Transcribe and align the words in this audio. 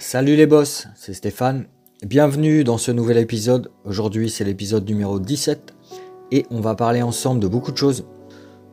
Salut 0.00 0.34
les 0.34 0.46
boss, 0.46 0.88
c'est 0.94 1.12
Stéphane. 1.12 1.66
Bienvenue 2.06 2.64
dans 2.64 2.78
ce 2.78 2.90
nouvel 2.90 3.18
épisode. 3.18 3.70
Aujourd'hui, 3.84 4.30
c'est 4.30 4.44
l'épisode 4.44 4.88
numéro 4.88 5.20
17 5.20 5.74
et 6.32 6.46
on 6.50 6.60
va 6.60 6.74
parler 6.74 7.02
ensemble 7.02 7.38
de 7.38 7.46
beaucoup 7.46 7.70
de 7.70 7.76
choses. 7.76 8.06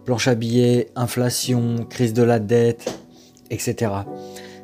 Planche 0.06 0.30
à 0.30 0.36
billets, 0.36 0.88
inflation, 0.96 1.86
crise 1.90 2.14
de 2.14 2.24
la 2.24 2.40
dette, 2.40 2.98
etc. 3.50 3.92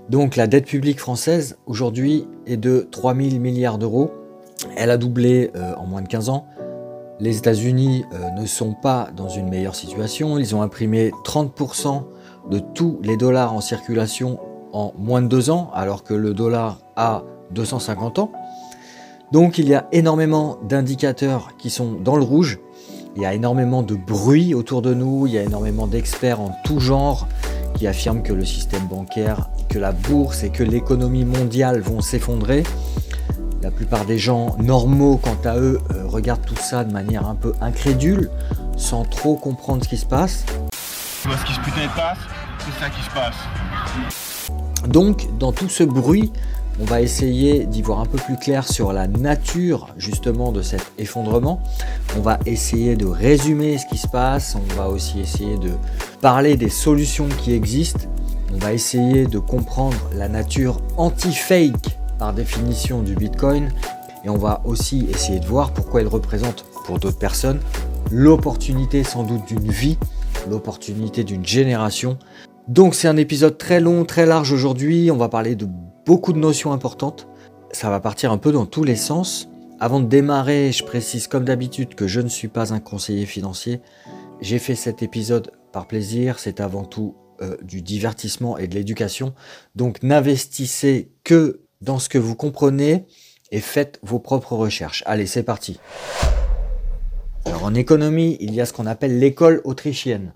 Donc 0.08 0.38
la 0.38 0.48
dette 0.48 0.66
publique 0.66 1.02
française 1.02 1.58
aujourd'hui 1.66 2.26
est 2.48 2.58
de 2.58 2.88
3000 2.90 3.42
milliards 3.42 3.78
d'euros. 3.78 4.14
Elle 4.78 4.90
a 4.90 4.98
doublé 4.98 5.52
euh, 5.58 5.76
en 5.76 5.86
moins 5.86 6.02
de 6.02 6.08
15 6.08 6.30
ans. 6.30 6.48
Les 7.20 7.38
États-Unis 7.38 8.06
euh, 8.14 8.30
ne 8.40 8.46
sont 8.46 8.74
pas 8.74 9.10
dans 9.18 9.28
une 9.28 9.50
meilleure 9.50 9.76
situation. 9.76 10.40
Ils 10.40 10.56
ont 10.56 10.62
imprimé 10.62 11.12
30% 11.26 12.04
de 12.50 12.60
tous 12.60 13.02
les 13.04 13.18
dollars 13.18 13.54
en 13.54 13.60
circulation 13.60 14.40
en 14.74 14.94
moins 14.98 15.22
de 15.22 15.28
deux 15.28 15.50
ans, 15.50 15.72
alors 15.74 16.04
que 16.04 16.14
le 16.14 16.34
dollar 16.34 16.80
a 16.96 17.24
250 17.52 18.20
ans. 18.20 18.32
Donc 19.32 19.58
il 19.58 19.68
y 19.70 19.76
a 19.76 19.88
énormément 19.92 20.58
d'indicateurs 20.68 21.56
qui 21.58 21.70
sont 21.70 21.94
dans 21.94 22.16
le 22.16 22.24
rouge. 22.24 22.60
Il 23.16 23.22
y 23.22 23.26
a 23.26 23.34
énormément 23.34 23.84
de 23.84 23.96
bruit 23.96 24.54
autour 24.54 24.82
de 24.82 24.94
nous. 24.94 25.28
Il 25.28 25.34
y 25.34 25.38
a 25.38 25.44
énormément 25.44 25.88
d'experts 25.88 26.42
en 26.42 26.52
tout 26.66 26.80
genre 26.80 27.28
qui 27.76 27.88
affirment 27.88 28.24
que 28.24 28.34
le 28.34 28.46
système 28.46 28.88
bancaire, 28.88 29.50
que 29.70 29.80
la 29.80 29.92
bourse 29.92 30.44
et 30.44 30.50
que 30.50 30.64
l'économie 30.64 31.26
mondiale 31.26 31.80
vont 31.80 32.02
s'effondrer. 32.02 32.64
La 33.62 33.72
plupart 33.72 34.06
des 34.06 34.18
gens 34.18 34.56
normaux, 34.60 35.18
quant 35.18 35.38
à 35.46 35.58
eux, 35.58 35.80
euh, 35.94 36.06
regardent 36.06 36.46
tout 36.46 36.56
ça 36.56 36.84
de 36.84 36.92
manière 36.92 37.28
un 37.28 37.36
peu 37.36 37.54
incrédule, 37.62 38.30
sans 38.78 39.06
trop 39.06 39.36
comprendre 39.36 39.84
ce 39.84 39.90
qui 39.90 39.98
se 39.98 40.06
passe. 40.06 40.46
Donc, 44.88 45.28
dans 45.40 45.52
tout 45.52 45.70
ce 45.70 45.84
bruit, 45.84 46.32
on 46.82 46.86
va 46.86 47.02
essayer 47.02 47.66
d'y 47.66 47.82
voir 47.82 48.00
un 48.00 48.06
peu 48.06 48.18
plus 48.18 48.36
clair 48.36 48.68
sur 48.68 48.94
la 48.94 49.08
nature 49.08 49.90
justement 49.98 50.52
de 50.52 50.62
cet 50.62 50.92
effondrement. 50.98 51.62
On 52.18 52.22
va 52.22 52.40
essayer 52.46 52.96
de 52.96 53.06
résumer 53.06 53.78
ce 53.78 53.86
qui 53.86 53.98
se 53.98 54.08
passe. 54.08 54.56
On 54.56 54.74
va 54.76 54.90
aussi 54.90 55.20
essayer 55.20 55.58
de 55.58 55.72
parler 56.20 56.58
des 56.58 56.70
solutions 56.70 57.28
qui 57.28 57.54
existent. 57.54 58.08
On 58.54 58.58
va 58.58 58.74
essayer 58.74 59.26
de 59.26 59.40
comprendre 59.40 59.98
la 60.16 60.28
nature 60.28 60.82
anti-fake 60.98 61.98
par 62.18 62.34
définition 62.34 63.04
du 63.04 63.16
Bitcoin. 63.16 63.70
Et 64.26 64.30
on 64.30 64.38
va 64.38 64.62
aussi 64.66 65.08
essayer 65.12 65.40
de 65.40 65.46
voir 65.46 65.74
pourquoi 65.74 66.02
il 66.02 66.08
représente 66.08 66.66
pour 66.86 66.98
d'autres 66.98 67.20
personnes 67.20 67.60
l'opportunité 68.12 69.04
sans 69.04 69.24
doute 69.24 69.46
d'une 69.48 69.72
vie, 69.72 69.98
l'opportunité 70.50 71.24
d'une 71.24 71.46
génération 71.46 72.18
donc 72.68 72.96
c'est 72.96 73.08
un 73.08 73.18
épisode 73.18 73.58
très 73.58 73.80
long, 73.80 74.06
très 74.06 74.26
large 74.26 74.54
aujourd'hui. 74.54 75.12
On 75.12 75.18
va 75.18 75.28
parler 75.28 75.56
de 75.56 75.68
beaucoup 76.06 76.32
de 76.32 76.40
notions 76.40 76.72
importantes. 76.72 77.28
Ça 77.72 77.90
va 77.90 78.00
partir 78.00 78.32
un 78.32 78.38
peu 78.38 78.52
dans 78.52 78.66
tous 78.66 78.84
les 78.84 78.96
sens. 78.96 79.50
Avant 79.80 80.00
de 80.00 80.06
démarrer, 80.06 80.72
je 80.72 80.84
précise 80.84 81.28
comme 81.28 81.44
d'habitude 81.44 81.96
que 81.96 82.08
je 82.08 82.22
ne 82.22 82.30
suis 82.30 82.48
pas 82.48 82.74
un 82.74 82.80
conseiller 82.80 83.26
financier. 83.26 83.82
J'ai 84.40 84.60
fait 84.60 84.76
cet 84.76 85.04
épisode 85.04 85.52
par 85.74 85.88
plaisir. 85.88 86.40
C'est 86.40 86.62
avant 86.62 86.86
tout 86.86 87.16
euh, 87.42 87.58
du 87.64 87.82
divertissement 87.82 88.58
et 88.58 88.68
de 88.68 88.76
l'éducation. 88.76 89.34
Donc 89.76 90.02
n'investissez 90.02 91.12
que 91.26 91.62
dans 91.82 92.00
ce 92.00 92.08
que 92.08 92.18
vous 92.18 92.36
comprenez 92.36 93.06
et 93.52 93.60
faites 93.60 94.00
vos 94.04 94.20
propres 94.20 94.54
recherches. 94.56 95.04
Allez, 95.06 95.26
c'est 95.26 95.44
parti. 95.44 95.80
Alors 97.46 97.66
en 97.66 97.74
économie, 97.74 98.38
il 98.40 98.54
y 98.56 98.62
a 98.62 98.66
ce 98.66 98.72
qu'on 98.72 98.86
appelle 98.86 99.20
l'école 99.20 99.60
autrichienne. 99.66 100.32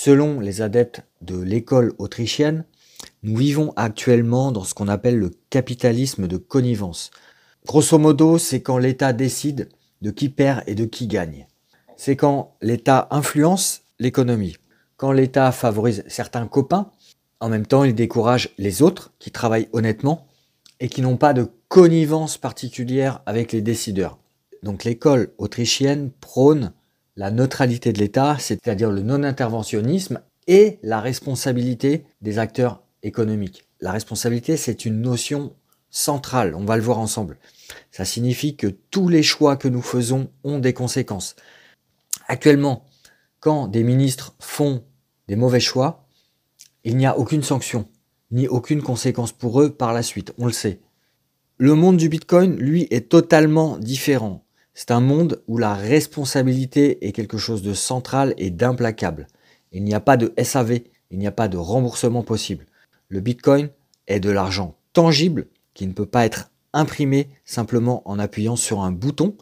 Selon 0.00 0.38
les 0.38 0.62
adeptes 0.62 1.02
de 1.22 1.40
l'école 1.40 1.92
autrichienne, 1.98 2.64
nous 3.24 3.36
vivons 3.36 3.72
actuellement 3.74 4.52
dans 4.52 4.62
ce 4.62 4.72
qu'on 4.72 4.86
appelle 4.86 5.18
le 5.18 5.32
capitalisme 5.50 6.28
de 6.28 6.36
connivence. 6.36 7.10
Grosso 7.66 7.98
modo, 7.98 8.38
c'est 8.38 8.62
quand 8.62 8.78
l'État 8.78 9.12
décide 9.12 9.70
de 10.00 10.12
qui 10.12 10.28
perd 10.28 10.62
et 10.68 10.76
de 10.76 10.84
qui 10.84 11.08
gagne. 11.08 11.48
C'est 11.96 12.14
quand 12.14 12.54
l'État 12.62 13.08
influence 13.10 13.80
l'économie. 13.98 14.54
Quand 14.98 15.10
l'État 15.10 15.50
favorise 15.50 16.04
certains 16.06 16.46
copains, 16.46 16.92
en 17.40 17.48
même 17.48 17.66
temps 17.66 17.82
il 17.82 17.96
décourage 17.96 18.50
les 18.56 18.82
autres 18.82 19.12
qui 19.18 19.32
travaillent 19.32 19.68
honnêtement 19.72 20.28
et 20.78 20.88
qui 20.88 21.02
n'ont 21.02 21.16
pas 21.16 21.32
de 21.32 21.50
connivence 21.66 22.38
particulière 22.38 23.20
avec 23.26 23.50
les 23.50 23.62
décideurs. 23.62 24.20
Donc 24.62 24.84
l'école 24.84 25.32
autrichienne 25.38 26.12
prône 26.20 26.72
la 27.18 27.32
neutralité 27.32 27.92
de 27.92 27.98
l'État, 27.98 28.36
c'est-à-dire 28.38 28.92
le 28.92 29.02
non-interventionnisme 29.02 30.20
et 30.46 30.78
la 30.84 31.00
responsabilité 31.00 32.04
des 32.22 32.38
acteurs 32.38 32.84
économiques. 33.02 33.64
La 33.80 33.90
responsabilité, 33.90 34.56
c'est 34.56 34.84
une 34.84 35.00
notion 35.00 35.52
centrale, 35.90 36.54
on 36.54 36.64
va 36.64 36.76
le 36.76 36.82
voir 36.82 37.00
ensemble. 37.00 37.36
Ça 37.90 38.04
signifie 38.04 38.54
que 38.54 38.68
tous 38.68 39.08
les 39.08 39.24
choix 39.24 39.56
que 39.56 39.66
nous 39.66 39.82
faisons 39.82 40.30
ont 40.44 40.60
des 40.60 40.72
conséquences. 40.72 41.34
Actuellement, 42.28 42.84
quand 43.40 43.66
des 43.66 43.82
ministres 43.82 44.36
font 44.38 44.84
des 45.26 45.36
mauvais 45.36 45.58
choix, 45.58 46.06
il 46.84 46.96
n'y 46.96 47.06
a 47.06 47.18
aucune 47.18 47.42
sanction, 47.42 47.88
ni 48.30 48.46
aucune 48.46 48.80
conséquence 48.80 49.32
pour 49.32 49.60
eux 49.60 49.70
par 49.70 49.92
la 49.92 50.04
suite, 50.04 50.32
on 50.38 50.46
le 50.46 50.52
sait. 50.52 50.78
Le 51.56 51.74
monde 51.74 51.96
du 51.96 52.08
Bitcoin, 52.08 52.54
lui, 52.54 52.86
est 52.92 53.08
totalement 53.08 53.76
différent. 53.76 54.44
C'est 54.80 54.92
un 54.92 55.00
monde 55.00 55.42
où 55.48 55.58
la 55.58 55.74
responsabilité 55.74 57.04
est 57.04 57.10
quelque 57.10 57.36
chose 57.36 57.62
de 57.62 57.74
central 57.74 58.32
et 58.36 58.50
d'implacable. 58.50 59.26
Il 59.72 59.82
n'y 59.82 59.92
a 59.92 59.98
pas 59.98 60.16
de 60.16 60.32
SAV, 60.40 60.82
il 61.10 61.18
n'y 61.18 61.26
a 61.26 61.32
pas 61.32 61.48
de 61.48 61.56
remboursement 61.56 62.22
possible. 62.22 62.64
Le 63.08 63.18
Bitcoin 63.18 63.70
est 64.06 64.20
de 64.20 64.30
l'argent 64.30 64.76
tangible 64.92 65.48
qui 65.74 65.88
ne 65.88 65.92
peut 65.92 66.06
pas 66.06 66.24
être 66.24 66.52
imprimé 66.72 67.28
simplement 67.44 68.08
en 68.08 68.20
appuyant 68.20 68.54
sur 68.54 68.82
un 68.82 68.92
bouton 68.92 69.36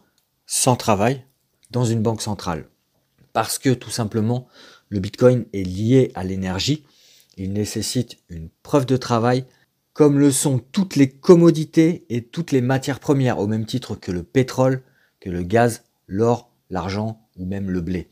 sans 0.46 0.74
travail 0.74 1.22
dans 1.70 1.84
une 1.84 2.00
banque 2.00 2.22
centrale. 2.22 2.66
Parce 3.34 3.58
que 3.58 3.74
tout 3.74 3.90
simplement, 3.90 4.48
le 4.88 5.00
Bitcoin 5.00 5.44
est 5.52 5.64
lié 5.64 6.12
à 6.14 6.24
l'énergie, 6.24 6.82
il 7.36 7.52
nécessite 7.52 8.16
une 8.30 8.48
preuve 8.62 8.86
de 8.86 8.96
travail, 8.96 9.44
comme 9.92 10.18
le 10.18 10.30
sont 10.30 10.60
toutes 10.72 10.96
les 10.96 11.10
commodités 11.10 12.06
et 12.08 12.22
toutes 12.22 12.52
les 12.52 12.62
matières 12.62 13.00
premières, 13.00 13.38
au 13.38 13.46
même 13.46 13.66
titre 13.66 13.96
que 13.96 14.10
le 14.10 14.22
pétrole, 14.22 14.82
le 15.28 15.42
gaz, 15.42 15.84
l'or, 16.06 16.50
l'argent 16.70 17.20
ou 17.36 17.44
même 17.44 17.70
le 17.70 17.80
blé. 17.80 18.08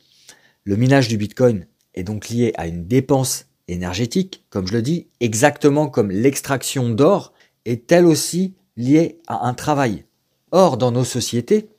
Le 0.64 0.76
minage 0.76 1.08
du 1.08 1.16
Bitcoin 1.16 1.66
est 1.94 2.04
donc 2.04 2.28
lié 2.28 2.52
à 2.56 2.66
une 2.66 2.86
dépense 2.86 3.46
énergétique, 3.68 4.44
comme 4.50 4.66
je 4.66 4.72
le 4.72 4.82
dis, 4.82 5.08
exactement 5.20 5.88
comme 5.88 6.10
l'extraction 6.10 6.90
d'or 6.90 7.32
est 7.64 7.90
elle 7.92 8.06
aussi 8.06 8.54
liée 8.76 9.20
à 9.26 9.46
un 9.46 9.54
travail. 9.54 10.04
Or, 10.50 10.76
dans 10.76 10.92
nos 10.92 11.04
sociétés, 11.04 11.70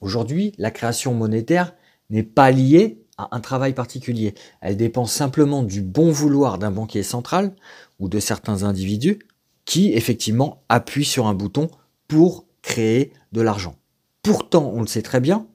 aujourd'hui, 0.00 0.52
la 0.58 0.70
création 0.70 1.14
monétaire 1.14 1.74
n'est 2.10 2.22
pas 2.22 2.50
liée 2.50 3.02
à 3.18 3.28
un 3.32 3.40
travail 3.40 3.74
particulier. 3.74 4.34
Elle 4.60 4.76
dépend 4.76 5.06
simplement 5.06 5.62
du 5.62 5.82
bon 5.82 6.10
vouloir 6.10 6.58
d'un 6.58 6.70
banquier 6.70 7.02
central 7.02 7.54
ou 7.98 8.08
de 8.08 8.20
certains 8.20 8.62
individus 8.62 9.18
qui, 9.64 9.92
effectivement, 9.92 10.62
appuient 10.68 11.04
sur 11.04 11.26
un 11.26 11.34
bouton 11.34 11.70
pour 12.08 12.46
créer 12.62 13.12
de 13.32 13.40
l'argent. 13.40 13.76
Pourtant, 14.22 14.70
on 14.72 14.80
le 14.80 14.86
sait 14.86 15.02
très 15.02 15.20
bien, 15.20 15.48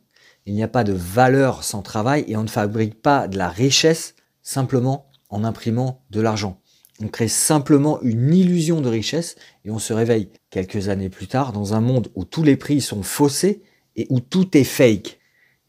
il 0.45 0.53
n'y 0.53 0.63
a 0.63 0.67
pas 0.67 0.83
de 0.83 0.91
valeur 0.91 1.63
sans 1.63 1.81
travail 1.81 2.25
et 2.27 2.35
on 2.35 2.43
ne 2.43 2.49
fabrique 2.49 3.01
pas 3.01 3.29
de 3.29 3.37
la 3.37 3.47
richesse 3.47 4.15
simplement 4.43 5.09
en 5.29 5.45
imprimant 5.45 6.03
de 6.09 6.19
l'argent. 6.19 6.61
On 7.01 7.07
crée 7.07 7.27
simplement 7.27 8.01
une 8.01 8.33
illusion 8.33 8.81
de 8.81 8.89
richesse 8.89 9.35
et 9.63 9.71
on 9.71 9.79
se 9.79 9.93
réveille 9.93 10.31
quelques 10.49 10.89
années 10.89 11.09
plus 11.09 11.27
tard 11.27 11.53
dans 11.53 11.75
un 11.75 11.81
monde 11.81 12.09
où 12.15 12.25
tous 12.25 12.43
les 12.43 12.57
prix 12.57 12.81
sont 12.81 13.03
faussés 13.03 13.61
et 13.95 14.07
où 14.09 14.19
tout 14.19 14.57
est 14.57 14.63
fake. 14.63 15.19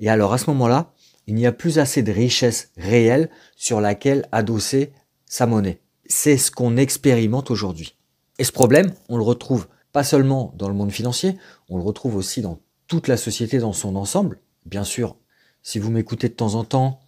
Et 0.01 0.09
alors 0.09 0.33
à 0.33 0.39
ce 0.39 0.51
moment-là, 0.51 0.93
il 1.29 1.35
n'y 1.35 1.47
a 1.47 1.53
plus 1.53 1.79
assez 1.79 2.03
de 2.03 2.11
richesse 2.13 2.73
réelle 2.77 3.31
sur 3.57 3.81
laquelle 3.81 4.27
adosser 4.33 4.93
sa 5.27 5.47
monnaie. 5.47 5.81
C'est 6.07 6.39
ce 6.39 6.51
qu'on 6.51 6.77
expérimente 6.77 7.51
aujourd'hui. 7.51 7.97
Et 8.39 8.45
ce 8.45 8.53
problème, 8.53 8.93
on 9.09 9.19
le 9.19 9.23
retrouve 9.23 9.69
pas 9.93 10.05
seulement 10.05 10.53
dans 10.57 10.69
le 10.69 10.75
monde 10.75 10.93
financier, 10.93 11.37
on 11.69 11.77
le 11.77 11.83
retrouve 11.83 12.17
aussi 12.17 12.41
dans 12.41 12.61
toute 12.89 13.07
la 13.07 13.17
société 13.17 13.59
dans 13.59 13.75
son 13.75 13.95
ensemble. 13.95 14.41
Bien 14.67 14.83
sûr, 14.83 15.17
si 15.63 15.79
vous 15.79 15.91
m'écoutez 15.91 16.29
de 16.29 16.35
temps 16.35 16.55
en 16.55 16.65
temps, 16.65 17.01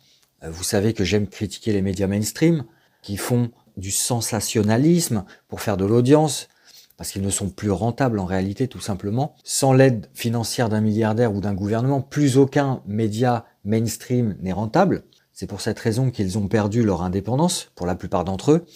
euh, 0.44 0.50
vous 0.50 0.62
savez 0.62 0.92
que 0.92 1.04
j'aime 1.04 1.26
critiquer 1.26 1.72
les 1.72 1.82
médias 1.82 2.06
mainstream 2.06 2.64
qui 3.02 3.16
font 3.16 3.50
du 3.76 3.90
sensationnalisme 3.90 5.24
pour 5.48 5.62
faire 5.62 5.78
de 5.78 5.86
l'audience, 5.86 6.48
parce 6.98 7.12
qu'ils 7.12 7.22
ne 7.22 7.30
sont 7.30 7.48
plus 7.48 7.70
rentables 7.70 8.18
en 8.18 8.26
réalité 8.26 8.68
tout 8.68 8.80
simplement. 8.80 9.34
Sans 9.42 9.72
l'aide 9.72 10.10
financière 10.12 10.68
d'un 10.68 10.82
milliardaire 10.82 11.34
ou 11.34 11.40
d'un 11.40 11.54
gouvernement, 11.54 12.02
plus 12.02 12.36
aucun 12.36 12.82
média 12.86 13.46
mainstream 13.64 14.36
n'est 14.40 14.52
rentable. 14.52 15.04
C'est 15.32 15.46
pour 15.46 15.62
cette 15.62 15.78
raison 15.78 16.10
qu'ils 16.10 16.36
ont 16.36 16.46
perdu 16.46 16.82
leur 16.82 17.02
indépendance, 17.02 17.70
pour 17.74 17.86
la 17.86 17.94
plupart 17.94 18.24
d'entre 18.24 18.52
eux. 18.52 18.66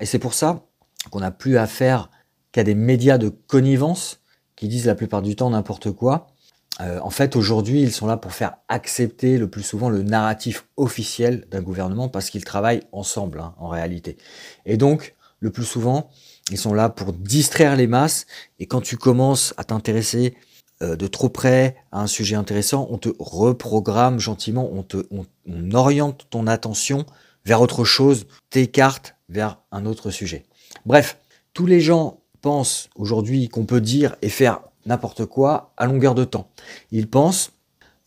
Et 0.00 0.06
c'est 0.06 0.18
pour 0.18 0.34
ça 0.34 0.66
qu'on 1.10 1.20
n'a 1.20 1.30
plus 1.30 1.56
affaire 1.56 2.10
qu'à 2.52 2.62
des 2.62 2.74
médias 2.74 3.16
de 3.16 3.30
connivence 3.30 4.20
qui 4.54 4.68
disent 4.68 4.86
la 4.86 4.94
plupart 4.94 5.22
du 5.22 5.34
temps 5.34 5.48
n'importe 5.48 5.90
quoi 5.92 6.31
euh, 6.80 6.98
en 7.00 7.10
fait, 7.10 7.36
aujourd'hui, 7.36 7.82
ils 7.82 7.92
sont 7.92 8.06
là 8.06 8.16
pour 8.16 8.32
faire 8.32 8.54
accepter 8.68 9.38
le 9.38 9.48
plus 9.48 9.62
souvent 9.62 9.90
le 9.90 10.02
narratif 10.02 10.66
officiel 10.76 11.46
d'un 11.50 11.60
gouvernement 11.60 12.08
parce 12.08 12.30
qu'ils 12.30 12.44
travaillent 12.44 12.82
ensemble, 12.92 13.40
hein, 13.40 13.54
en 13.58 13.68
réalité. 13.68 14.16
Et 14.64 14.76
donc, 14.76 15.14
le 15.40 15.50
plus 15.50 15.64
souvent, 15.64 16.08
Ils 16.50 16.58
sont 16.58 16.74
là 16.74 16.88
pour 16.88 17.12
distraire 17.12 17.76
les 17.76 17.86
masses. 17.86 18.26
Et 18.58 18.66
quand 18.66 18.80
tu 18.80 18.96
commences 18.96 19.54
à 19.56 19.64
t'intéresser 19.64 20.34
euh, 20.82 20.96
de 20.96 21.06
trop 21.06 21.28
près 21.28 21.76
à 21.92 22.00
un 22.00 22.06
sujet 22.08 22.34
intéressant, 22.34 22.88
on 22.90 22.98
te 22.98 23.10
reprogramme 23.18 24.18
gentiment, 24.18 24.68
on, 24.72 24.82
te, 24.82 25.06
on, 25.10 25.24
oriente 25.72 26.26
ton 26.30 26.46
attention 26.46 27.06
vers 27.44 27.60
autre 27.60 27.84
chose, 27.84 28.26
t'écarte 28.50 29.14
vers 29.28 29.60
un 29.70 29.86
autre 29.86 30.10
sujet. 30.10 30.44
Bref, 30.84 31.18
tous 31.54 31.66
les 31.66 31.80
gens 31.80 32.20
pensent 32.40 32.90
aujourd'hui 32.96 33.48
qu'on 33.48 33.66
peut 33.66 33.80
dire 33.80 34.16
et 34.20 34.28
faire 34.28 34.60
n'importe 34.86 35.26
quoi 35.26 35.72
à 35.76 35.86
longueur 35.86 36.14
de 36.14 36.24
temps. 36.24 36.50
Ils 36.90 37.08
pensent 37.08 37.52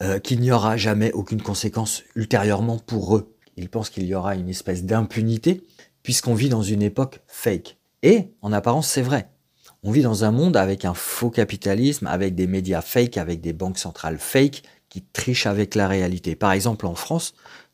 euh, 0.04 0.20
qu'il 0.20 0.42
n'y 0.42 0.52
aura 0.52 0.78
jamais 0.78 1.12
aucune 1.14 1.42
conséquence 1.42 2.04
ultérieurement 2.16 2.80
pour 2.80 3.16
eux. 3.16 3.36
Ils 3.58 3.70
pensent 3.70 3.90
qu'il 3.90 4.06
y 4.06 4.16
aura 4.16 4.36
une 4.36 4.50
espèce 4.50 4.84
d'impunité 4.84 5.64
puisqu'on 6.04 6.36
vit 6.36 6.50
dans 6.50 6.62
une 6.62 6.82
époque 6.82 7.22
fake. 7.28 7.78
Et 8.04 8.34
en 8.42 8.52
apparence, 8.52 8.88
c'est 8.88 9.02
vrai. 9.02 9.30
On 9.84 9.92
vit 9.92 10.02
dans 10.02 10.24
un 10.24 10.32
monde 10.32 10.58
avec 10.58 10.86
un 10.86 10.94
faux 10.94 11.30
capitalisme, 11.30 12.08
avec 12.08 12.36
des 12.36 12.48
médias 12.48 12.82
fake, 12.82 13.18
avec 13.18 13.42
des 13.42 13.54
banques 13.54 13.78
centrales 13.78 14.18
fake 14.20 14.64
qui 14.90 15.02
trichent 15.02 15.46
avec 15.46 15.76
la 15.76 15.88
réalité. 15.88 16.36
Par 16.36 16.52
exemple, 16.52 16.86
en 16.86 16.96
France, 16.96 17.34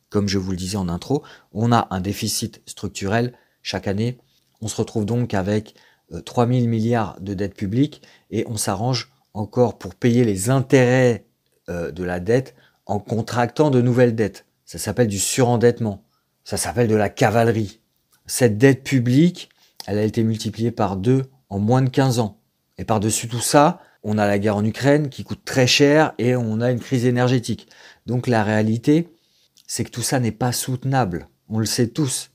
comme 0.09 0.27
je 0.27 0.37
vous 0.37 0.51
le 0.51 0.57
disais 0.57 0.77
en 0.77 0.89
intro, 0.89 1.23
on 1.53 1.71
a 1.71 1.87
un 1.89 2.01
déficit 2.01 2.61
structurel 2.65 3.33
chaque 3.61 3.87
année. 3.87 4.17
On 4.61 4.67
se 4.67 4.75
retrouve 4.75 5.05
donc 5.05 5.33
avec 5.33 5.73
3 6.19 6.45
euh, 6.45 6.53
000 6.53 6.67
milliards 6.67 7.19
de 7.21 7.33
dettes 7.33 7.55
publiques 7.55 8.01
et 8.29 8.45
on 8.47 8.57
s'arrange 8.57 9.11
encore 9.33 9.77
pour 9.77 9.95
payer 9.95 10.23
les 10.23 10.49
intérêts 10.49 11.25
euh, 11.69 11.91
de 11.91 12.03
la 12.03 12.19
dette 12.19 12.55
en 12.85 12.99
contractant 12.99 13.69
de 13.69 13.81
nouvelles 13.81 14.15
dettes. 14.15 14.45
Ça 14.65 14.77
s'appelle 14.77 15.07
du 15.07 15.19
surendettement. 15.19 16.03
Ça 16.43 16.57
s'appelle 16.57 16.87
de 16.87 16.95
la 16.95 17.09
cavalerie. 17.09 17.81
Cette 18.25 18.57
dette 18.57 18.83
publique, 18.83 19.49
elle 19.87 19.97
a 19.97 20.03
été 20.03 20.23
multipliée 20.23 20.71
par 20.71 20.97
deux 20.97 21.23
en 21.49 21.59
moins 21.59 21.81
de 21.81 21.89
15 21.89 22.19
ans. 22.19 22.39
Et 22.77 22.85
par-dessus 22.85 23.27
tout 23.27 23.41
ça, 23.41 23.81
on 24.03 24.17
a 24.17 24.25
la 24.25 24.39
guerre 24.39 24.55
en 24.55 24.65
Ukraine 24.65 25.09
qui 25.09 25.23
coûte 25.23 25.45
très 25.45 25.67
cher 25.67 26.13
et 26.17 26.35
on 26.35 26.61
a 26.61 26.71
une 26.71 26.79
crise 26.79 27.05
énergétique. 27.05 27.67
Donc 28.05 28.27
la 28.27 28.43
réalité, 28.43 29.13
c'est 29.67 29.83
que 29.83 29.91
tout 29.91 30.01
ça 30.01 30.19
n'est 30.19 30.31
pas 30.31 30.51
soutenable. 30.51 31.27
On 31.49 31.59
le 31.59 31.65
sait 31.65 31.87
tous. 31.87 32.30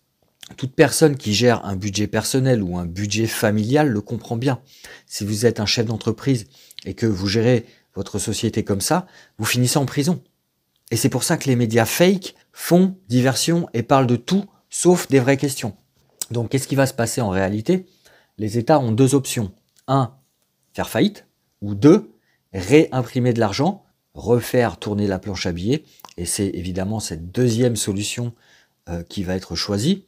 Toute 0.56 0.74
personne 0.74 1.16
qui 1.16 1.34
gère 1.34 1.64
un 1.64 1.76
budget 1.76 2.06
personnel 2.06 2.62
ou 2.62 2.78
un 2.78 2.86
budget 2.86 3.26
familial 3.26 3.88
le 3.88 4.00
comprend 4.00 4.36
bien. 4.36 4.60
Si 5.06 5.24
vous 5.24 5.44
êtes 5.44 5.60
un 5.60 5.66
chef 5.66 5.86
d'entreprise 5.86 6.46
et 6.84 6.94
que 6.94 7.06
vous 7.06 7.26
gérez 7.26 7.66
votre 7.94 8.18
société 8.18 8.62
comme 8.62 8.80
ça, 8.80 9.06
vous 9.38 9.44
finissez 9.44 9.78
en 9.78 9.86
prison. 9.86 10.22
Et 10.90 10.96
c'est 10.96 11.08
pour 11.08 11.24
ça 11.24 11.36
que 11.36 11.48
les 11.48 11.56
médias 11.56 11.84
fake 11.84 12.34
font 12.52 12.96
diversion 13.08 13.68
et 13.74 13.82
parlent 13.82 14.06
de 14.06 14.16
tout 14.16 14.44
sauf 14.70 15.08
des 15.08 15.18
vraies 15.18 15.36
questions. 15.36 15.76
Donc 16.30 16.50
qu'est-ce 16.50 16.68
qui 16.68 16.76
va 16.76 16.86
se 16.86 16.94
passer 16.94 17.20
en 17.20 17.28
réalité? 17.28 17.86
Les 18.38 18.58
États 18.58 18.78
ont 18.78 18.92
deux 18.92 19.14
options. 19.14 19.52
Un, 19.88 20.14
faire 20.74 20.88
faillite, 20.88 21.26
ou 21.60 21.74
deux, 21.74 22.12
réimprimer 22.52 23.32
de 23.32 23.40
l'argent, 23.40 23.84
refaire 24.14 24.78
tourner 24.78 25.06
la 25.06 25.18
planche 25.18 25.46
à 25.46 25.52
billets, 25.52 25.84
et 26.16 26.24
c'est 26.24 26.48
évidemment 26.48 27.00
cette 27.00 27.30
deuxième 27.30 27.76
solution 27.76 28.32
euh, 28.88 29.02
qui 29.02 29.22
va 29.22 29.36
être 29.36 29.54
choisie. 29.54 30.04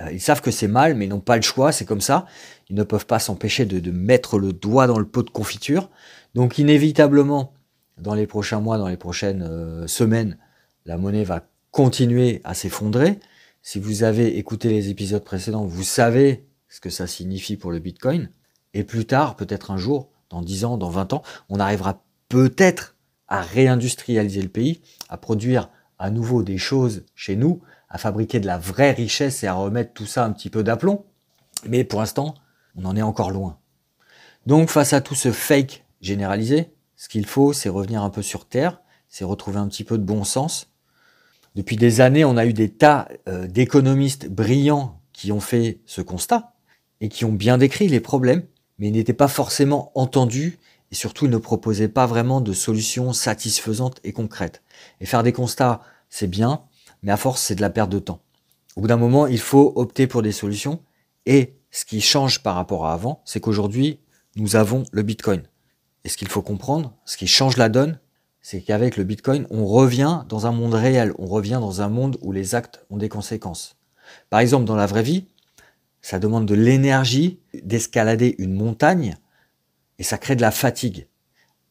Euh, 0.00 0.12
ils 0.12 0.20
savent 0.20 0.40
que 0.40 0.50
c'est 0.50 0.68
mal, 0.68 0.94
mais 0.94 1.06
ils 1.06 1.08
n'ont 1.08 1.20
pas 1.20 1.36
le 1.36 1.42
choix, 1.42 1.72
c'est 1.72 1.84
comme 1.84 2.00
ça. 2.00 2.26
Ils 2.68 2.76
ne 2.76 2.82
peuvent 2.82 3.06
pas 3.06 3.18
s'empêcher 3.18 3.64
de, 3.64 3.90
mettre 3.90 4.38
le 4.38 4.52
doigt 4.52 4.86
dans 4.86 4.98
le 4.98 5.06
pot 5.06 5.22
de 5.22 5.30
confiture. 5.30 5.90
Donc 6.34 6.58
inévitablement, 6.58 7.52
dans 7.98 8.14
les 8.14 8.26
prochains 8.26 8.60
mois, 8.60 8.78
dans 8.78 8.88
les 8.88 8.96
prochaines 8.96 9.42
euh, 9.42 9.86
semaines, 9.86 10.38
la 10.86 10.96
monnaie 10.96 11.24
va 11.24 11.46
continuer 11.70 12.40
à 12.44 12.54
s'effondrer. 12.54 13.18
Si 13.62 13.78
vous 13.78 14.02
avez 14.02 14.38
écouté 14.38 14.70
les 14.70 14.88
épisodes 14.88 15.22
précédents, 15.22 15.64
vous 15.64 15.82
savez 15.82 16.46
ce 16.68 16.80
que 16.80 16.90
ça 16.90 17.06
signifie 17.06 17.56
pour 17.56 17.70
le 17.70 17.78
Bitcoin. 17.78 18.30
Et 18.72 18.84
plus 18.84 19.04
tard, 19.04 19.36
peut-être 19.36 19.70
un 19.70 19.76
jour, 19.76 20.08
dans 20.30 20.40
10 20.40 20.64
ans, 20.64 20.78
dans 20.78 20.88
20 20.88 21.12
ans, 21.12 21.22
on 21.48 21.58
arrivera 21.58 22.02
peut-être 22.28 22.96
à 23.28 23.42
réindustrialiser 23.42 24.40
le 24.40 24.48
pays, 24.48 24.80
à 25.08 25.16
produire 25.16 25.68
à 25.98 26.10
nouveau 26.10 26.42
des 26.42 26.58
choses 26.58 27.04
chez 27.14 27.36
nous, 27.36 27.60
à 27.90 27.98
fabriquer 27.98 28.40
de 28.40 28.46
la 28.46 28.58
vraie 28.58 28.92
richesse 28.92 29.42
et 29.42 29.46
à 29.46 29.54
remettre 29.54 29.92
tout 29.92 30.06
ça 30.06 30.24
un 30.24 30.32
petit 30.32 30.50
peu 30.50 30.62
d'aplomb. 30.62 31.04
Mais 31.68 31.84
pour 31.84 32.00
l'instant, 32.00 32.34
on 32.76 32.84
en 32.84 32.96
est 32.96 33.02
encore 33.02 33.30
loin. 33.30 33.58
Donc 34.46 34.70
face 34.70 34.92
à 34.92 35.00
tout 35.00 35.14
ce 35.14 35.32
fake 35.32 35.84
généralisé, 36.00 36.72
ce 36.96 37.08
qu'il 37.08 37.26
faut, 37.26 37.52
c'est 37.52 37.68
revenir 37.68 38.02
un 38.02 38.10
peu 38.10 38.22
sur 38.22 38.46
Terre, 38.46 38.80
c'est 39.08 39.24
retrouver 39.24 39.58
un 39.58 39.68
petit 39.68 39.84
peu 39.84 39.98
de 39.98 40.04
bon 40.04 40.24
sens. 40.24 40.70
Depuis 41.56 41.76
des 41.76 42.00
années, 42.00 42.24
on 42.24 42.36
a 42.36 42.46
eu 42.46 42.52
des 42.52 42.70
tas 42.70 43.08
euh, 43.28 43.46
d'économistes 43.46 44.28
brillants 44.28 45.00
qui 45.12 45.32
ont 45.32 45.40
fait 45.40 45.80
ce 45.84 46.00
constat, 46.00 46.54
et 47.00 47.08
qui 47.08 47.24
ont 47.24 47.32
bien 47.32 47.58
décrit 47.58 47.88
les 47.88 48.00
problèmes, 48.00 48.44
mais 48.78 48.90
n'étaient 48.90 49.12
pas 49.12 49.28
forcément 49.28 49.90
entendus 49.94 50.58
et 50.92 50.94
surtout 50.94 51.28
ne 51.28 51.36
proposaient 51.36 51.88
pas 51.88 52.06
vraiment 52.06 52.40
de 52.40 52.52
solutions 52.52 53.12
satisfaisantes 53.12 54.00
et 54.04 54.12
concrètes. 54.12 54.62
Et 55.00 55.06
faire 55.06 55.22
des 55.22 55.32
constats, 55.32 55.80
c'est 56.08 56.26
bien, 56.26 56.62
mais 57.02 57.12
à 57.12 57.16
force, 57.16 57.42
c'est 57.42 57.54
de 57.54 57.60
la 57.60 57.70
perte 57.70 57.90
de 57.90 57.98
temps. 57.98 58.20
Au 58.76 58.82
bout 58.82 58.88
d'un 58.88 58.96
moment, 58.96 59.26
il 59.26 59.40
faut 59.40 59.72
opter 59.76 60.06
pour 60.06 60.22
des 60.22 60.32
solutions 60.32 60.80
et 61.26 61.56
ce 61.70 61.84
qui 61.84 62.00
change 62.00 62.42
par 62.42 62.54
rapport 62.54 62.86
à 62.86 62.92
avant, 62.92 63.22
c'est 63.24 63.40
qu'aujourd'hui, 63.40 64.00
nous 64.36 64.56
avons 64.56 64.84
le 64.92 65.02
Bitcoin. 65.02 65.42
Et 66.04 66.08
ce 66.08 66.16
qu'il 66.16 66.28
faut 66.28 66.42
comprendre, 66.42 66.94
ce 67.04 67.16
qui 67.16 67.26
change 67.26 67.56
la 67.56 67.68
donne, 67.68 67.98
c'est 68.42 68.62
qu'avec 68.62 68.96
le 68.96 69.04
Bitcoin, 69.04 69.46
on 69.50 69.66
revient 69.66 70.24
dans 70.28 70.46
un 70.46 70.52
monde 70.52 70.74
réel, 70.74 71.12
on 71.18 71.26
revient 71.26 71.58
dans 71.60 71.82
un 71.82 71.88
monde 71.88 72.16
où 72.22 72.32
les 72.32 72.54
actes 72.54 72.84
ont 72.90 72.96
des 72.96 73.08
conséquences. 73.08 73.76
Par 74.30 74.40
exemple, 74.40 74.64
dans 74.64 74.76
la 74.76 74.86
vraie 74.86 75.02
vie, 75.02 75.26
ça 76.00 76.18
demande 76.18 76.46
de 76.46 76.54
l'énergie 76.54 77.40
d'escalader 77.62 78.34
une 78.38 78.54
montagne 78.54 79.16
et 79.98 80.02
ça 80.02 80.16
crée 80.16 80.36
de 80.36 80.40
la 80.40 80.50
fatigue. 80.50 81.06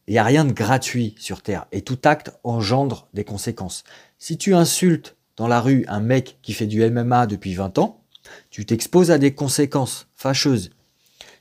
Il 0.06 0.12
n'y 0.12 0.18
a 0.18 0.24
rien 0.24 0.44
de 0.44 0.52
gratuit 0.52 1.14
sur 1.18 1.42
Terre 1.42 1.66
et 1.72 1.82
tout 1.82 1.98
acte 2.04 2.32
engendre 2.44 3.08
des 3.14 3.24
conséquences. 3.24 3.84
Si 4.18 4.38
tu 4.38 4.54
insultes 4.54 5.16
dans 5.40 5.48
la 5.48 5.62
rue 5.62 5.86
un 5.88 6.00
mec 6.00 6.36
qui 6.42 6.52
fait 6.52 6.66
du 6.66 6.84
MMA 6.90 7.26
depuis 7.26 7.54
20 7.54 7.78
ans, 7.78 8.04
tu 8.50 8.66
t'exposes 8.66 9.10
à 9.10 9.16
des 9.16 9.34
conséquences 9.34 10.06
fâcheuses. 10.14 10.68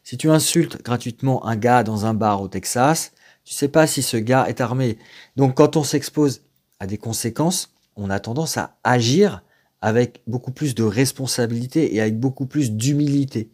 Si 0.05 0.15
tu 0.15 0.29
insultes 0.29 0.81
gratuitement 0.81 1.45
un 1.45 1.57
gars 1.57 1.83
dans 1.83 2.05
un 2.05 2.13
bar 2.13 2.41
au 2.41 2.47
Texas, 2.47 3.11
tu 3.43 3.53
sais 3.53 3.67
pas 3.67 3.87
si 3.87 4.01
ce 4.01 4.15
gars 4.15 4.45
est 4.47 4.61
armé. 4.61 4.97
Donc 5.35 5.57
quand 5.57 5.75
on 5.75 5.83
s'expose 5.83 6.43
à 6.79 6.87
des 6.87 6.97
conséquences, 6.97 7.73
on 7.97 8.09
a 8.09 8.21
tendance 8.21 8.55
à 8.55 8.77
agir 8.85 9.43
avec 9.81 10.21
beaucoup 10.27 10.51
plus 10.51 10.75
de 10.75 10.83
responsabilité 10.83 11.93
et 11.93 11.99
avec 11.99 12.17
beaucoup 12.17 12.45
plus 12.45 12.71
d'humilité. 12.71 13.49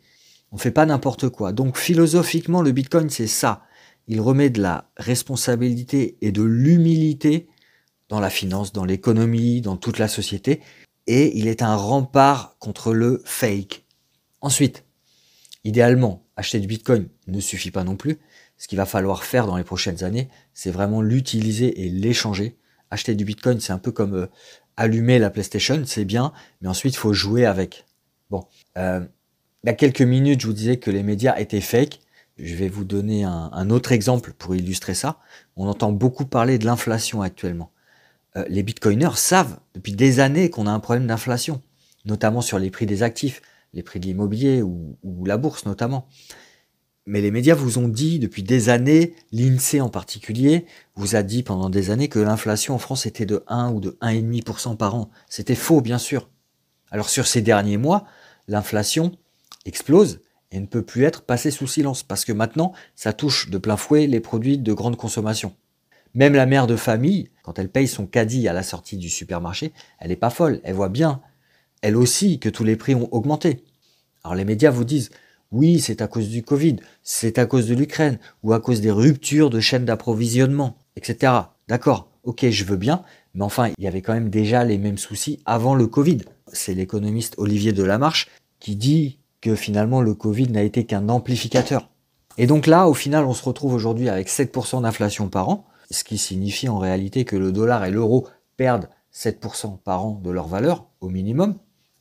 On 0.51 0.57
fait 0.57 0.69
pas 0.69 0.86
n'importe 0.86 1.27
quoi. 1.30 1.53
Donc 1.53 1.75
philosophiquement, 1.75 2.62
le 2.62 2.71
Bitcoin, 2.71 3.09
c'est 3.09 3.25
ça. 3.25 3.63
Il 4.07 4.21
remet 4.21 4.52
de 4.52 4.61
la 4.61 4.92
responsabilité 4.95 6.19
et 6.21 6.31
de 6.31 6.44
l'humilité 6.44 7.47
dans 8.09 8.19
la 8.19 8.30
finance, 8.30 8.74
dans 8.74 8.85
l'économie, 8.85 9.62
dans 9.62 9.78
toute 9.78 10.00
la 10.00 10.07
société. 10.07 10.62
Et 11.07 11.38
il 11.38 11.47
est 11.47 11.62
un 11.62 11.76
rempart 11.76 12.57
contre 12.59 12.94
le 12.94 13.21
fake. 13.26 13.85
Ensuite, 14.42 14.85
idéalement, 15.64 16.24
acheter 16.35 16.59
du 16.59 16.68
Bitcoin 16.68 17.07
ne 17.28 17.40
suffit 17.40 17.71
pas 17.71 17.83
non 17.83 17.95
plus. 17.95 18.19
Ce 18.57 18.68
qu'il 18.68 18.78
va 18.78 18.85
falloir 18.85 19.24
faire 19.24 19.47
dans 19.47 19.57
les 19.57 19.64
prochaines 19.64 20.04
années, 20.04 20.30
c'est 20.54 20.71
vraiment 20.71 21.02
l'utiliser 21.02 21.85
et 21.85 21.90
l'échanger. 21.90 22.57
Acheter 22.90 23.16
du 23.16 23.26
Bitcoin, 23.26 23.59
c'est 23.59 23.74
un 23.74 23.78
peu 23.78 23.92
comme 23.92 24.16
euh, 24.16 24.28
allumer 24.78 25.19
la 25.19 25.30
PlayStation, 25.30 25.81
c'est 25.85 26.06
bien, 26.06 26.31
mais 26.62 26.68
ensuite 26.68 26.94
il 26.94 26.97
faut 26.97 27.14
jouer 27.14 27.45
avec. 27.45 27.85
Bon, 28.30 28.45
euh, 28.78 29.02
il 29.64 29.68
y 29.68 29.69
a 29.69 29.74
quelques 29.74 30.02
minutes, 30.02 30.42
je 30.42 30.47
vous 30.47 30.54
disais 30.54 30.78
que 30.78 30.92
les 30.92 31.04
médias 31.04 31.38
étaient 31.38 31.62
fake. 31.62 32.00
Je 32.38 32.56
vais 32.56 32.68
vous 32.68 32.83
donner 32.83 33.24
un, 33.24 33.69
autre 33.69 33.94
exemple 33.94 34.33
pour 34.33 34.56
illustrer 34.56 34.94
ça. 34.94 35.19
On 35.56 35.68
entend 35.68 35.94
beaucoup 35.94 36.26
parler 36.26 36.57
de 36.57 36.66
l'inflation 36.66 37.21
actuellement. 37.21 37.71
Euh, 38.37 38.45
les 38.49 38.63
bitcoiners 38.63 39.15
savent 39.18 39.59
depuis 39.73 39.94
des 39.94 40.19
années 40.19 40.49
qu'on 40.49 40.68
a 40.68 40.71
un 40.71 40.80
problème 40.80 41.07
d'inflation, 41.07 41.61
notamment 42.06 42.42
sur 42.42 42.59
les 42.59 42.69
prix 42.69 42.85
des 42.85 43.04
actifs, 43.04 43.42
les 43.73 43.83
prix 43.83 43.99
de 43.99 44.06
l'immobilier 44.06 44.61
ou, 44.61 44.97
ou 45.04 45.25
la 45.25 45.37
bourse 45.37 45.65
notamment. 45.65 46.07
Mais 47.07 47.21
les 47.21 47.30
médias 47.30 47.54
vous 47.54 47.77
ont 47.77 47.87
dit 47.87 48.18
depuis 48.18 48.42
des 48.42 48.69
années, 48.69 49.13
l'INSEE 49.31 49.80
en 49.80 49.89
particulier, 49.89 50.65
vous 50.95 51.15
a 51.15 51.21
dit 51.21 51.44
pendant 51.44 51.69
des 51.69 51.92
années 51.92 52.07
que 52.07 52.18
l'inflation 52.18 52.73
en 52.73 52.80
France 52.80 53.06
était 53.06 53.27
de 53.27 53.44
1 53.47 53.71
ou 53.71 53.80
de 53.80 53.92
1,5% 54.01 54.75
par 54.75 54.95
an. 54.95 55.11
C'était 55.30 55.54
faux, 55.54 55.81
bien 55.81 55.99
sûr. 55.99 56.30
Alors 56.89 57.09
sur 57.09 57.27
ces 57.27 57.42
derniers 57.42 57.77
mois, 57.77 58.06
l'inflation 58.47 59.11
explose 59.65 60.21
et 60.51 60.59
ne 60.59 60.65
peut 60.65 60.81
plus 60.81 61.04
être 61.04 61.21
passée 61.21 61.51
sous 61.51 61.68
silence 61.68 62.01
parce 62.01 62.25
que 62.25 62.31
maintenant, 62.31 62.73
ça 62.95 63.13
touche 63.13 63.51
de 63.51 63.57
plein 63.59 63.77
fouet 63.77 64.07
les 64.07 64.19
produits 64.19 64.57
de 64.57 64.73
grande 64.73 64.97
consommation. 64.97 65.56
Même 66.15 66.33
la 66.33 66.47
mère 66.47 66.65
de 66.65 66.75
famille, 66.75 67.30
quand 67.45 67.59
elle 67.59 67.69
paye 67.69 67.87
son 67.87 68.07
caddie 68.07 68.47
à 68.47 68.54
la 68.54 68.64
sortie 68.64 68.97
du 68.97 69.07
supermarché, 69.07 69.71
elle 69.99 70.09
n'est 70.09 70.16
pas 70.16 70.31
folle, 70.31 70.61
elle 70.64 70.73
voit 70.73 70.90
bien, 70.90 71.21
elle 71.83 71.95
aussi, 71.95 72.40
que 72.40 72.49
tous 72.49 72.64
les 72.64 72.75
prix 72.75 72.95
ont 72.95 73.07
augmenté. 73.11 73.64
Alors 74.23 74.33
les 74.33 74.45
médias 74.45 74.71
vous 74.71 74.83
disent, 74.83 75.11
oui, 75.52 75.80
c'est 75.80 76.02
à 76.02 76.07
cause 76.07 76.30
du 76.30 76.42
Covid, 76.42 76.78
c'est 77.04 77.37
à 77.37 77.45
cause 77.45 77.68
de 77.68 77.75
l'Ukraine, 77.75 78.18
ou 78.42 78.54
à 78.54 78.59
cause 78.59 78.81
des 78.81 78.90
ruptures 78.90 79.52
de 79.52 79.59
chaînes 79.59 79.85
d'approvisionnement, 79.85 80.75
etc. 80.95 81.33
D'accord, 81.68 82.09
ok, 82.23 82.49
je 82.49 82.64
veux 82.64 82.78
bien, 82.78 83.04
mais 83.35 83.44
enfin, 83.44 83.69
il 83.78 83.83
y 83.83 83.87
avait 83.87 84.02
quand 84.02 84.16
même 84.16 84.31
déjà 84.31 84.64
les 84.64 84.80
mêmes 84.80 84.97
soucis 84.97 85.40
avant 85.45 85.75
le 85.75 85.85
Covid. 85.85 86.23
C'est 86.52 86.73
l'économiste 86.73 87.35
Olivier 87.37 87.73
Delamarche 87.73 88.28
qui 88.59 88.75
dit 88.75 89.19
que 89.42 89.54
finalement 89.54 90.02
le 90.02 90.16
Covid 90.16 90.49
n'a 90.49 90.64
été 90.64 90.85
qu'un 90.85 91.09
amplificateur. 91.09 91.92
Et 92.40 92.47
donc 92.47 92.66
là, 92.66 92.87
au 92.87 92.95
final, 92.95 93.23
on 93.25 93.35
se 93.35 93.44
retrouve 93.44 93.75
aujourd'hui 93.75 94.09
avec 94.09 94.30
7% 94.30 94.81
d'inflation 94.81 95.30
par 95.30 95.49
an, 95.49 95.68
ce 95.92 96.04
qui 96.04 96.18
signifie 96.18 96.69
en 96.69 96.77
réalité 96.77 97.25
que 97.25 97.35
le 97.35 97.51
dollar 97.51 97.85
et 97.85 97.92
l'euro 97.92 98.27
perdent 98.57 98.89
7% 99.13 99.80
par 99.80 100.06
an 100.06 100.19
de 100.23 100.30
leur 100.30 100.47
valeur 100.47 100.87
au 101.01 101.09
minimum. 101.09 101.57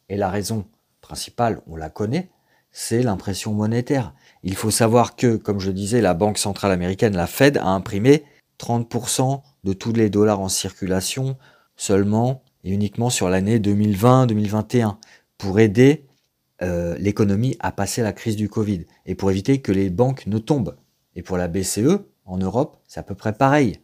Et 0.08 0.16
la 0.16 0.28
raison 0.28 0.66
principale, 1.00 1.60
on 1.66 1.76
la 1.76 1.90
connaît, 1.90 2.30
c'est 2.72 3.02
l'impression 3.02 3.52
monétaire. 3.52 4.14
Il 4.42 4.56
faut 4.56 4.70
savoir 4.70 5.16
que, 5.16 5.36
comme 5.36 5.60
je 5.60 5.70
disais, 5.70 6.00
la 6.00 6.14
Banque 6.14 6.38
centrale 6.38 6.72
américaine, 6.72 7.16
la 7.16 7.26
Fed, 7.26 7.56
a 7.58 7.68
imprimé 7.68 8.24
30% 8.58 9.42
de 9.62 9.72
tous 9.72 9.92
les 9.92 10.10
dollars 10.10 10.40
en 10.40 10.48
circulation 10.48 11.36
seulement 11.76 12.42
et 12.64 12.72
uniquement 12.72 13.10
sur 13.10 13.28
l'année 13.28 13.58
2020-2021 13.58 14.96
pour 15.38 15.60
aider 15.60 16.06
euh, 16.62 16.96
l'économie 16.98 17.56
à 17.60 17.72
passer 17.72 18.02
la 18.02 18.12
crise 18.12 18.36
du 18.36 18.48
Covid 18.48 18.86
et 19.06 19.14
pour 19.14 19.30
éviter 19.30 19.60
que 19.60 19.72
les 19.72 19.90
banques 19.90 20.26
ne 20.26 20.38
tombent. 20.38 20.76
Et 21.14 21.22
pour 21.22 21.36
la 21.36 21.48
BCE, 21.48 22.00
en 22.24 22.38
Europe, 22.38 22.78
c'est 22.86 23.00
à 23.00 23.02
peu 23.02 23.14
près 23.14 23.32
pareil. 23.32 23.80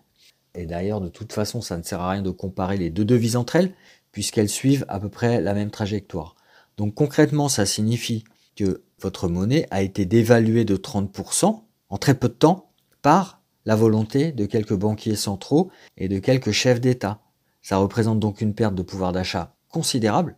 Et 0.54 0.66
d'ailleurs, 0.66 1.00
de 1.00 1.09
toute 1.09 1.32
façon, 1.32 1.61
ça 1.61 1.76
ne 1.76 1.82
sert 1.82 2.00
à 2.00 2.11
rien 2.11 2.23
de 2.23 2.30
comparer 2.30 2.76
les 2.76 2.90
deux 2.90 3.04
devises 3.04 3.37
entre 3.37 3.56
elles, 3.56 3.73
puisqu'elles 4.12 4.49
suivent 4.49 4.85
à 4.88 4.99
peu 4.99 5.09
près 5.09 5.40
la 5.40 5.54
même 5.54 5.70
trajectoire. 5.70 6.35
Donc 6.76 6.94
concrètement, 6.94 7.49
ça 7.49 7.66
signifie 7.66 8.25
que 8.56 8.82
votre 9.00 9.28
monnaie 9.28 9.66
a 9.70 9.82
été 9.82 10.04
dévaluée 10.04 10.64
de 10.64 10.76
30% 10.76 11.62
en 11.88 11.99
très 11.99 12.14
peu 12.14 12.28
de 12.28 12.35
temps 12.35 12.70
par 13.02 13.40
la 13.64 13.76
volonté 13.76 14.32
de 14.32 14.47
quelques 14.47 14.75
banquiers 14.75 15.16
centraux 15.16 15.70
et 15.97 16.09
de 16.09 16.18
quelques 16.18 16.50
chefs 16.50 16.80
d'État. 16.80 17.20
Ça 17.62 17.76
représente 17.76 18.18
donc 18.18 18.40
une 18.40 18.54
perte 18.54 18.75
de 18.75 18.82
pouvoir 18.82 19.12
d'achat 19.12 19.54
considérable. 19.68 20.37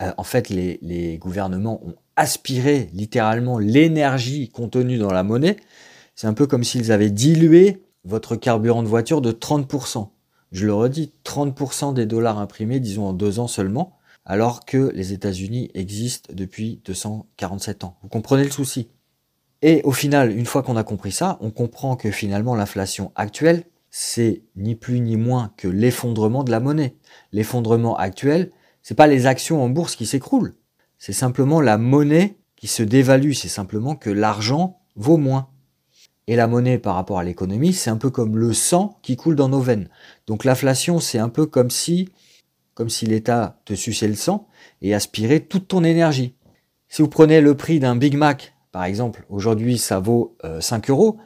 Euh, 0.00 0.12
en 0.16 0.24
fait, 0.24 0.48
les, 0.48 0.78
les 0.82 1.18
gouvernements 1.18 1.80
ont 1.84 1.94
aspiré 2.16 2.90
littéralement 2.92 3.58
l'énergie 3.58 4.48
contenue 4.48 4.98
dans 4.98 5.12
la 5.12 5.22
monnaie. 5.22 5.56
C'est 6.20 6.26
un 6.26 6.34
peu 6.34 6.46
comme 6.46 6.64
s'ils 6.64 6.92
avaient 6.92 7.10
dilué 7.10 7.82
votre 8.04 8.36
carburant 8.36 8.82
de 8.82 8.88
voiture 8.88 9.22
de 9.22 9.32
30%. 9.32 10.10
Je 10.52 10.66
le 10.66 10.74
redis, 10.74 11.14
30% 11.24 11.94
des 11.94 12.04
dollars 12.04 12.38
imprimés, 12.38 12.78
disons 12.78 13.06
en 13.06 13.14
deux 13.14 13.38
ans 13.38 13.46
seulement, 13.46 13.96
alors 14.26 14.66
que 14.66 14.92
les 14.94 15.14
États-Unis 15.14 15.70
existent 15.72 16.30
depuis 16.34 16.82
247 16.84 17.84
ans. 17.84 17.96
Vous 18.02 18.10
comprenez 18.10 18.44
le 18.44 18.50
souci? 18.50 18.90
Et 19.62 19.80
au 19.84 19.92
final, 19.92 20.36
une 20.36 20.44
fois 20.44 20.62
qu'on 20.62 20.76
a 20.76 20.84
compris 20.84 21.10
ça, 21.10 21.38
on 21.40 21.50
comprend 21.50 21.96
que 21.96 22.10
finalement 22.10 22.54
l'inflation 22.54 23.12
actuelle, 23.14 23.64
c'est 23.88 24.42
ni 24.56 24.74
plus 24.74 25.00
ni 25.00 25.16
moins 25.16 25.54
que 25.56 25.68
l'effondrement 25.68 26.44
de 26.44 26.50
la 26.50 26.60
monnaie. 26.60 26.96
L'effondrement 27.32 27.96
actuel, 27.96 28.52
c'est 28.82 28.94
pas 28.94 29.06
les 29.06 29.24
actions 29.24 29.64
en 29.64 29.70
bourse 29.70 29.96
qui 29.96 30.04
s'écroulent, 30.04 30.52
c'est 30.98 31.14
simplement 31.14 31.62
la 31.62 31.78
monnaie 31.78 32.36
qui 32.56 32.66
se 32.66 32.82
dévalue, 32.82 33.32
c'est 33.32 33.48
simplement 33.48 33.96
que 33.96 34.10
l'argent 34.10 34.82
vaut 34.96 35.16
moins. 35.16 35.49
Et 36.30 36.36
la 36.36 36.46
monnaie 36.46 36.78
par 36.78 36.94
rapport 36.94 37.18
à 37.18 37.24
l'économie, 37.24 37.72
c'est 37.72 37.90
un 37.90 37.96
peu 37.96 38.08
comme 38.08 38.38
le 38.38 38.52
sang 38.54 39.00
qui 39.02 39.16
coule 39.16 39.34
dans 39.34 39.48
nos 39.48 39.58
veines. 39.58 39.88
Donc 40.28 40.44
l'inflation, 40.44 41.00
c'est 41.00 41.18
un 41.18 41.28
peu 41.28 41.44
comme 41.44 41.70
si, 41.70 42.08
comme 42.74 42.88
si 42.88 43.04
l'État 43.04 43.60
te 43.64 43.74
suçait 43.74 44.06
le 44.06 44.14
sang 44.14 44.46
et 44.80 44.94
aspirait 44.94 45.40
toute 45.40 45.66
ton 45.66 45.82
énergie. 45.82 46.36
Si 46.88 47.02
vous 47.02 47.08
prenez 47.08 47.40
le 47.40 47.56
prix 47.56 47.80
d'un 47.80 47.96
Big 47.96 48.16
Mac, 48.16 48.54
par 48.70 48.84
exemple, 48.84 49.26
aujourd'hui 49.28 49.76
ça 49.76 49.98
vaut 49.98 50.36
5 50.60 50.88
euh, 50.88 50.92
euros, 50.92 51.18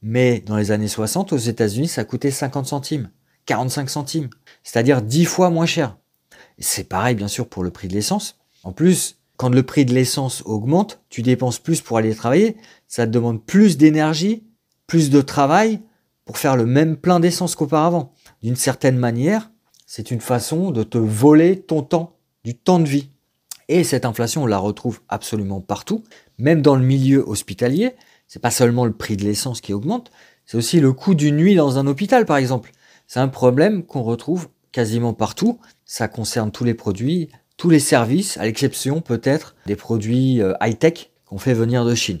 mais 0.00 0.38
dans 0.46 0.56
les 0.56 0.70
années 0.70 0.86
60, 0.86 1.32
aux 1.32 1.38
États-Unis, 1.38 1.88
ça 1.88 2.04
coûtait 2.04 2.30
50 2.30 2.66
centimes, 2.66 3.10
45 3.46 3.90
centimes, 3.90 4.30
c'est-à-dire 4.62 5.02
10 5.02 5.24
fois 5.24 5.50
moins 5.50 5.66
cher. 5.66 5.98
C'est 6.60 6.88
pareil, 6.88 7.16
bien 7.16 7.26
sûr, 7.26 7.48
pour 7.48 7.64
le 7.64 7.72
prix 7.72 7.88
de 7.88 7.94
l'essence. 7.94 8.38
En 8.62 8.70
plus, 8.70 9.18
quand 9.38 9.48
le 9.48 9.64
prix 9.64 9.84
de 9.84 9.92
l'essence 9.92 10.40
augmente, 10.46 11.02
tu 11.08 11.22
dépenses 11.22 11.58
plus 11.58 11.80
pour 11.80 11.98
aller 11.98 12.14
travailler, 12.14 12.56
ça 12.86 13.06
te 13.06 13.10
demande 13.10 13.44
plus 13.44 13.76
d'énergie 13.76 14.44
plus 14.92 15.08
de 15.08 15.22
travail 15.22 15.80
pour 16.26 16.36
faire 16.36 16.54
le 16.54 16.66
même 16.66 16.98
plein 16.98 17.18
d'essence 17.18 17.54
qu'auparavant. 17.54 18.12
D'une 18.42 18.56
certaine 18.56 18.98
manière, 18.98 19.50
c'est 19.86 20.10
une 20.10 20.20
façon 20.20 20.70
de 20.70 20.82
te 20.82 20.98
voler 20.98 21.62
ton 21.62 21.80
temps, 21.80 22.18
du 22.44 22.54
temps 22.54 22.78
de 22.78 22.86
vie. 22.86 23.08
Et 23.68 23.84
cette 23.84 24.04
inflation, 24.04 24.42
on 24.42 24.46
la 24.46 24.58
retrouve 24.58 25.00
absolument 25.08 25.62
partout, 25.62 26.04
même 26.36 26.60
dans 26.60 26.76
le 26.76 26.84
milieu 26.84 27.26
hospitalier. 27.26 27.94
C'est 28.28 28.42
pas 28.42 28.50
seulement 28.50 28.84
le 28.84 28.92
prix 28.92 29.16
de 29.16 29.24
l'essence 29.24 29.62
qui 29.62 29.72
augmente, 29.72 30.10
c'est 30.44 30.58
aussi 30.58 30.78
le 30.78 30.92
coût 30.92 31.14
d'une 31.14 31.36
nuit 31.36 31.54
dans 31.54 31.78
un 31.78 31.86
hôpital, 31.86 32.26
par 32.26 32.36
exemple. 32.36 32.70
C'est 33.06 33.20
un 33.20 33.28
problème 33.28 33.84
qu'on 33.84 34.02
retrouve 34.02 34.48
quasiment 34.72 35.14
partout. 35.14 35.58
Ça 35.86 36.06
concerne 36.06 36.52
tous 36.52 36.64
les 36.64 36.74
produits, 36.74 37.30
tous 37.56 37.70
les 37.70 37.80
services, 37.80 38.36
à 38.36 38.44
l'exception 38.44 39.00
peut-être 39.00 39.56
des 39.64 39.76
produits 39.76 40.42
euh, 40.42 40.52
high-tech 40.60 41.12
qu'on 41.24 41.38
fait 41.38 41.54
venir 41.54 41.86
de 41.86 41.94
Chine. 41.94 42.20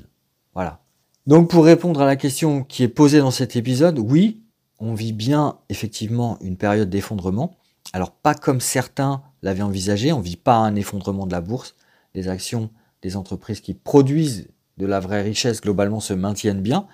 Voilà. 0.54 0.81
Donc 1.26 1.50
pour 1.50 1.64
répondre 1.64 2.00
à 2.00 2.06
la 2.06 2.16
question 2.16 2.64
qui 2.64 2.82
est 2.82 2.88
posée 2.88 3.20
dans 3.20 3.30
cet 3.30 3.54
épisode, 3.54 3.98
oui, 3.98 4.42
on 4.80 4.94
vit 4.94 5.12
bien 5.12 5.58
effectivement 5.68 6.36
une 6.40 6.56
période 6.56 6.90
d'effondrement. 6.90 7.56
Alors 7.92 8.10
pas 8.10 8.34
comme 8.34 8.60
certains 8.60 9.22
l'avaient 9.42 9.62
envisagé, 9.62 10.12
on 10.12 10.18
ne 10.18 10.24
vit 10.24 10.36
pas 10.36 10.56
un 10.56 10.74
effondrement 10.74 11.26
de 11.26 11.32
la 11.32 11.40
bourse. 11.40 11.76
Les 12.14 12.28
actions 12.28 12.70
des 13.02 13.16
entreprises 13.16 13.60
qui 13.60 13.74
produisent 13.74 14.48
de 14.78 14.86
la 14.86 15.00
vraie 15.00 15.22
richesse 15.22 15.60
globalement 15.60 16.00
se 16.00 16.12
maintiennent 16.12 16.62
bien. 16.62 16.86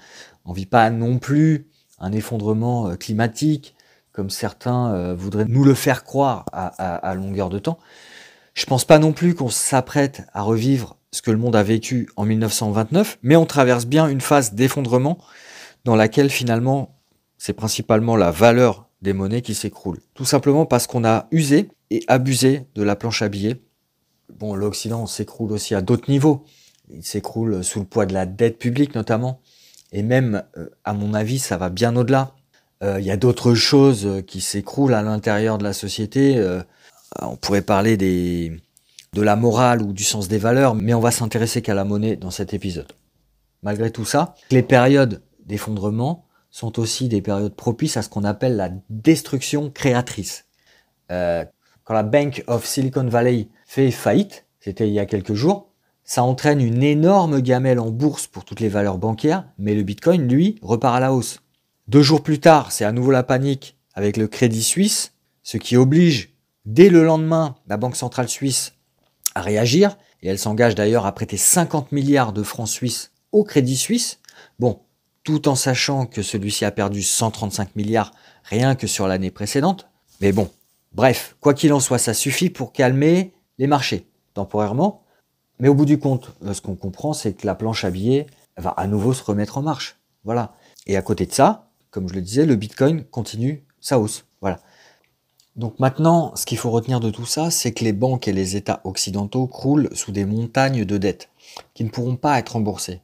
On 0.45 0.51
ne 0.51 0.57
vit 0.57 0.67
pas 0.67 0.91
non 0.91 1.19
plus 1.19 1.69
un 1.99 2.13
effondrement 2.13 2.89
euh, 2.89 2.97
climatique 2.97 3.75
comme 4.13 4.31
certains 4.31 4.93
euh, 4.93 5.15
voudraient 5.15 5.45
nous 5.49 5.65
le 5.65 5.75
faire 5.75 6.03
croire 6.03 6.45
à, 6.53 7.15
longueur 7.15 7.51
de 7.51 7.61
temps. 7.61 7.79
Je 8.59 8.67
pense 8.67 8.85
pas 8.85 8.99
non 8.99 9.13
plus 9.13 9.37
qu'on 9.37 9.51
s'apprête 9.51 10.25
à 10.33 10.43
revivre 10.43 10.97
ce 11.13 11.23
que 11.23 11.31
le 11.31 11.37
monde 11.37 11.55
a 11.55 11.63
vécu 11.63 12.09
en 12.17 12.25
1929, 12.25 13.21
mais 13.23 13.37
on 13.37 13.47
traverse 13.47 13.87
bien 13.87 14.09
une 14.09 14.21
phase 14.21 14.55
d'effondrement 14.55 15.17
dans 15.85 15.95
laquelle 15.95 16.29
finalement 16.29 16.99
c'est 17.37 17.53
principalement 17.53 18.17
la 18.17 18.33
valeur 18.33 18.89
des 19.01 19.13
monnaies 19.13 19.43
qui 19.43 19.55
s'écroule. 19.55 20.01
Tout 20.15 20.25
simplement 20.25 20.67
parce 20.67 20.89
qu'on 20.89 21.05
a 21.05 21.29
usé 21.31 21.71
et 21.91 22.03
abusé 22.09 22.67
de 22.75 22.83
la 22.83 22.97
planche 22.97 23.23
à 23.23 23.29
billets. 23.29 23.63
Bon, 24.41 24.57
l'Occident 24.57 25.07
s'écroule 25.07 25.53
aussi 25.53 25.77
à 25.77 25.81
d'autres 25.81 26.11
niveaux. 26.11 26.43
Il 26.91 27.05
s'écroule 27.05 27.63
sous 27.63 27.79
le 27.79 27.87
poids 27.87 28.07
de 28.07 28.13
la 28.13 28.27
dette 28.27 28.59
publique 28.59 28.97
notamment. 28.97 29.41
Et 29.93 30.03
même, 30.03 30.43
euh, 30.57 30.69
à 30.83 30.95
mon 30.95 31.15
avis, 31.15 31.39
ça 31.39 31.59
va 31.59 31.71
bien 31.71 31.95
au-delà. 31.95 32.35
Euh, 32.83 32.99
il 32.99 33.07
y 33.07 33.13
a 33.13 33.17
d'autres 33.17 33.55
choses 33.55 34.25
qui 34.27 34.41
s'écroulent 34.41 34.95
à 34.95 35.03
l'intérieur 35.03 35.59
de 35.59 35.65
la 35.65 35.73
société. 35.73 36.39
Euh, 36.39 36.61
on 37.23 37.37
pourrait 37.37 37.63
parler 37.63 37.97
des, 37.97 38.61
de 39.13 39.23
la 39.23 39.37
morale 39.37 39.83
ou 39.83 39.93
du 39.93 40.05
sens 40.05 40.29
des 40.29 40.39
valeurs, 40.39 40.75
mais 40.75 40.95
on 40.95 41.01
va 41.01 41.11
s'intéresser 41.11 41.63
qu'à 41.63 41.75
la 41.75 41.85
monnaie 41.85 42.17
dans 42.17 42.31
cet 42.31 42.55
épisode. 42.55 42.93
Malgré 43.63 43.91
tout 43.91 44.05
ça, 44.05 44.35
les 44.51 44.63
périodes 44.63 45.23
d'effondrement 45.45 46.25
sont 46.51 46.79
aussi 46.79 47.09
des 47.09 47.23
périodes 47.23 47.55
propices 47.55 47.97
à 47.97 48.03
ce 48.03 48.09
qu'on 48.09 48.25
appelle 48.25 48.57
la 48.57 48.71
destruction 48.91 49.71
créatrice. 49.71 50.47
Euh, 51.11 51.45
quand 51.85 51.95
la 51.95 52.03
Bank 52.03 52.45
of 52.47 52.65
Silicon 52.67 53.07
Valley 53.09 53.49
fait 53.67 53.91
faillite, 53.91 54.47
c'était 54.61 54.89
il 54.89 54.95
y 54.95 55.01
a 55.01 55.07
quelques 55.07 55.35
jours, 55.35 55.73
ça 56.05 56.23
entraîne 56.23 56.61
une 56.61 56.83
énorme 56.83 57.41
gamelle 57.41 57.79
en 57.79 57.91
bourse 57.91 58.27
pour 58.27 58.45
toutes 58.45 58.61
les 58.61 58.69
valeurs 58.69 58.99
bancaires, 58.99 59.45
mais 59.59 59.75
le 59.75 59.83
Bitcoin, 59.83 60.27
lui, 60.27 60.59
repart 60.63 60.97
à 60.97 61.01
la 61.01 61.13
hausse. 61.13 61.41
Deux 61.87 62.03
jours 62.03 62.23
plus 62.23 62.41
tard, 62.41 62.73
c'est 62.73 62.85
à 62.85 62.93
nouveau 62.93 63.11
la 63.11 63.23
panique 63.23 63.77
avec 63.95 64.17
le 64.17 64.27
Crédit 64.27 64.63
Suisse, 64.63 65.15
ce 65.43 65.57
qui 65.57 65.77
oblige, 65.77 66.38
dès 66.69 66.91
le 66.91 67.03
lendemain, 67.03 67.57
la 67.67 67.79
Banque 67.79 67.97
Centrale 67.97 68.29
Suisse 68.29 68.75
à 69.35 69.41
réagir, 69.41 69.97
et 70.23 70.29
elle 70.29 70.39
s'engage 70.39 70.75
d'ailleurs 70.75 71.07
à 71.07 71.13
prêter 71.13 71.39
50 71.39 71.93
milliards 71.93 72.33
de 72.33 72.43
francs 72.43 72.69
suisses 72.69 73.11
au 73.33 73.43
Crédit 73.43 73.77
Suisse. 73.77 74.21
Bon, 74.59 74.81
tout 75.25 75.49
en 75.49 75.55
sachant 75.55 76.05
que 76.05 76.23
celui-ci 76.23 76.65
a 76.65 76.71
perdu 76.71 77.03
135 77.03 77.75
milliards 77.75 78.13
rien 78.45 78.75
que 78.75 78.87
sur 78.87 79.09
l'année 79.09 79.31
précédente. 79.31 79.89
Mais 80.21 80.33
bon, 80.33 80.51
bref, 80.93 81.37
quoi 81.41 81.55
qu'il 81.55 81.73
en 81.73 81.81
soit, 81.81 81.99
ça 81.99 82.13
suffit 82.13 82.51
pour 82.51 82.73
calmer 82.73 83.33
les 83.59 83.67
marchés, 83.67 84.07
temporairement. 84.35 85.03
Mais 85.61 85.69
au 85.69 85.75
bout 85.75 85.87
du 85.87 85.99
compte, 85.99 86.33
euh, 86.45 86.53
ce 86.53 86.61
qu'on 86.61 86.77
comprend, 86.77 87.15
c'est 87.15 87.33
que 87.33 87.47
la 87.47 87.55
planche 87.55 87.85
à 87.85 87.91
billets 87.91 88.27
va 88.59 88.71
à 88.71 88.87
nouveau 88.87 89.15
se 89.15 89.23
remettre 89.23 89.57
en 89.57 89.63
marche. 89.63 89.99
Voilà. 90.25 90.55
Et 90.87 90.97
à 90.97 91.03
côté 91.03 91.25
de 91.25 91.33
ça, 91.33 91.71
comme 91.91 92.09
je 92.09 92.15
le 92.15 92.21
disais, 92.21 92.45
le 92.45 92.57
Bitcoin 92.57 93.05
continue 93.05 93.65
sa 93.81 93.99
hausse. 93.99 94.27
Voilà. 94.41 94.61
Donc 95.59 95.81
maintenant, 95.81 96.37
ce 96.37 96.47
qu'il 96.47 96.57
faut 96.57 96.71
retenir 96.71 97.01
de 97.01 97.11
tout 97.11 97.27
ça, 97.27 97.51
c'est 97.51 97.73
que 97.73 97.83
les 97.83 97.93
banques 97.93 98.29
et 98.29 98.33
les 98.33 98.55
États 98.55 98.81
occidentaux 98.85 99.49
croulent 99.49 99.89
sous 99.93 100.13
des 100.13 100.25
montagnes 100.25 100.85
de 100.85 100.99
dettes 100.99 101.31
qui 101.75 101.83
ne 101.83 101.89
pourront 101.89 102.15
pas 102.15 102.39
être 102.39 102.51
remboursées. 102.51 103.01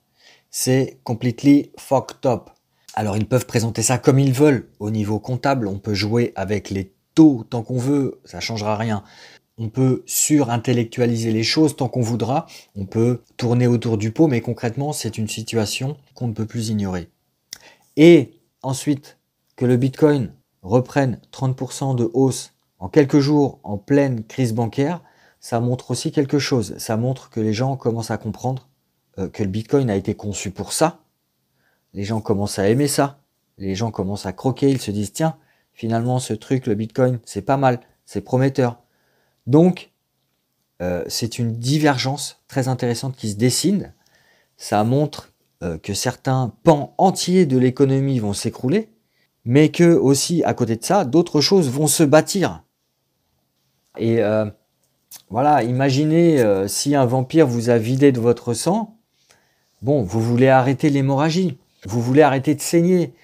C'est 0.50 0.98
completely 1.02 1.72
fucked 1.76 2.24
up. 2.24 2.50
Alors 2.94 3.16
ils 3.16 3.26
peuvent 3.26 3.46
présenter 3.46 3.82
ça 3.82 3.98
comme 3.98 4.20
ils 4.20 4.32
veulent. 4.32 4.68
Au 4.78 4.90
niveau 4.90 5.18
comptable, 5.18 5.66
on 5.66 5.80
peut 5.80 5.94
jouer 5.94 6.32
avec 6.36 6.70
les 6.70 6.92
taux 7.16 7.44
tant 7.50 7.62
qu'on 7.62 7.78
veut, 7.78 8.20
ça 8.24 8.38
changera 8.38 8.76
rien. 8.76 9.02
On 9.58 9.68
peut 9.68 10.04
surintellectualiser 10.06 11.32
les 11.32 11.42
choses 11.42 11.74
tant 11.74 11.88
qu'on 11.88 12.02
voudra. 12.02 12.46
On 12.76 12.86
peut 12.86 13.22
tourner 13.36 13.66
autour 13.66 13.98
du 13.98 14.12
pot, 14.12 14.28
mais 14.28 14.40
concrètement, 14.40 14.92
c'est 14.92 15.18
une 15.18 15.28
situation 15.28 15.96
qu'on 16.14 16.28
ne 16.28 16.32
peut 16.32 16.46
plus 16.46 16.68
ignorer. 16.68 17.08
Et 17.96 18.38
ensuite, 18.62 19.18
que 19.56 19.64
le 19.64 19.76
Bitcoin 19.76 20.32
reprennent 20.64 21.20
30% 21.32 21.94
de 21.94 22.10
hausse 22.12 22.54
en 22.80 22.88
quelques 22.88 23.20
jours 23.20 23.60
en 23.62 23.78
pleine 23.78 24.24
crise 24.24 24.52
bancaire, 24.52 25.00
ça 25.40 25.60
montre 25.60 25.90
aussi 25.90 26.10
quelque 26.10 26.38
chose. 26.38 26.76
Ça 26.78 26.96
montre 26.96 27.30
que 27.30 27.40
les 27.40 27.52
gens 27.52 27.76
commencent 27.76 28.10
à 28.10 28.18
comprendre 28.18 28.68
euh, 29.18 29.28
que 29.28 29.42
le 29.42 29.48
Bitcoin 29.48 29.90
a 29.90 29.96
été 29.96 30.14
conçu 30.14 30.50
pour 30.50 30.72
ça. 30.72 31.00
Les 31.92 32.04
gens 32.04 32.20
commencent 32.20 32.58
à 32.58 32.68
aimer 32.68 32.88
ça. 32.88 33.20
Les 33.58 33.74
gens 33.74 33.90
commencent 33.90 34.26
à 34.26 34.32
croquer. 34.32 34.70
Ils 34.70 34.80
se 34.80 34.90
disent, 34.90 35.12
tiens, 35.12 35.36
finalement, 35.72 36.18
ce 36.18 36.32
truc, 36.32 36.66
le 36.66 36.74
Bitcoin, 36.74 37.20
c'est 37.24 37.42
pas 37.42 37.56
mal, 37.56 37.80
c'est 38.06 38.22
prometteur. 38.22 38.80
Donc, 39.46 39.92
euh, 40.82 41.04
c'est 41.08 41.38
une 41.38 41.56
divergence 41.56 42.42
très 42.48 42.68
intéressante 42.68 43.14
qui 43.14 43.30
se 43.30 43.36
dessine. 43.36 43.92
Ça 44.56 44.82
montre 44.82 45.32
euh, 45.62 45.78
que 45.78 45.94
certains 45.94 46.52
pans 46.62 46.94
entiers 46.98 47.46
de 47.46 47.58
l'économie 47.58 48.18
vont 48.18 48.32
s'écrouler, 48.32 48.93
mais 49.44 49.70
que 49.70 49.94
aussi, 49.94 50.42
à 50.44 50.54
côté 50.54 50.76
de 50.76 50.84
ça, 50.84 51.04
d'autres 51.04 51.40
choses 51.40 51.68
vont 51.70 51.86
se 51.86 52.02
bâtir. 52.02 52.62
Et 53.98 54.22
euh, 54.22 54.46
voilà, 55.30 55.62
imaginez 55.62 56.42
si 56.66 56.94
un 56.94 57.06
vampire 57.06 57.46
vous 57.46 57.70
a 57.70 57.78
vidé 57.78 58.12
de 58.12 58.20
votre 58.20 58.54
sang, 58.54 58.96
bon, 59.82 60.02
vous 60.02 60.20
voulez 60.20 60.48
arrêter 60.48 60.90
l'hémorragie, 60.90 61.58
vous 61.86 62.00
voulez 62.00 62.22
arrêter 62.22 62.54
de 62.54 62.60
saigner. 62.60 63.14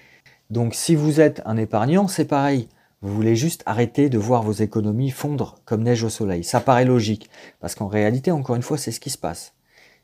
Donc 0.49 0.75
si 0.75 0.95
vous 0.95 1.19
êtes 1.19 1.41
un 1.45 1.57
épargnant, 1.57 2.07
c'est 2.07 2.25
pareil. 2.25 2.69
Vous 3.01 3.15
voulez 3.15 3.35
juste 3.35 3.63
arrêter 3.65 4.09
de 4.09 4.19
voir 4.19 4.43
vos 4.43 4.51
économies 4.51 5.09
fondre 5.09 5.57
comme 5.65 5.81
neige 5.81 6.03
au 6.03 6.09
soleil. 6.09 6.43
Ça 6.43 6.59
paraît 6.59 6.85
logique, 6.85 7.31
parce 7.59 7.73
qu'en 7.73 7.87
réalité, 7.87 8.29
encore 8.29 8.55
une 8.55 8.61
fois, 8.61 8.77
c'est 8.77 8.91
ce 8.91 8.99
qui 8.99 9.09
se 9.09 9.17
passe. 9.17 9.53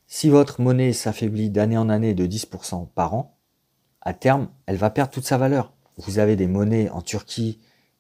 Si 0.08 0.30
votre 0.30 0.62
monnaie 0.62 0.94
s'affaiblit 0.94 1.52
d'année 1.52 1.78
en 1.78 1.90
année 1.90 2.16
de 2.16 2.26
10% 2.26 2.88
par 2.96 3.14
an, 3.14 3.38
à 4.02 4.14
terme, 4.14 4.48
elle 4.66 4.78
va 4.78 4.90
perdre 4.90 5.12
toute 5.12 5.26
sa 5.26 5.38
valeur. 5.38 5.74
Vous 5.98 6.20
avez 6.20 6.36
des 6.36 6.48
monnaies 6.48 6.90
en 6.90 7.02
Turquie 7.02 7.60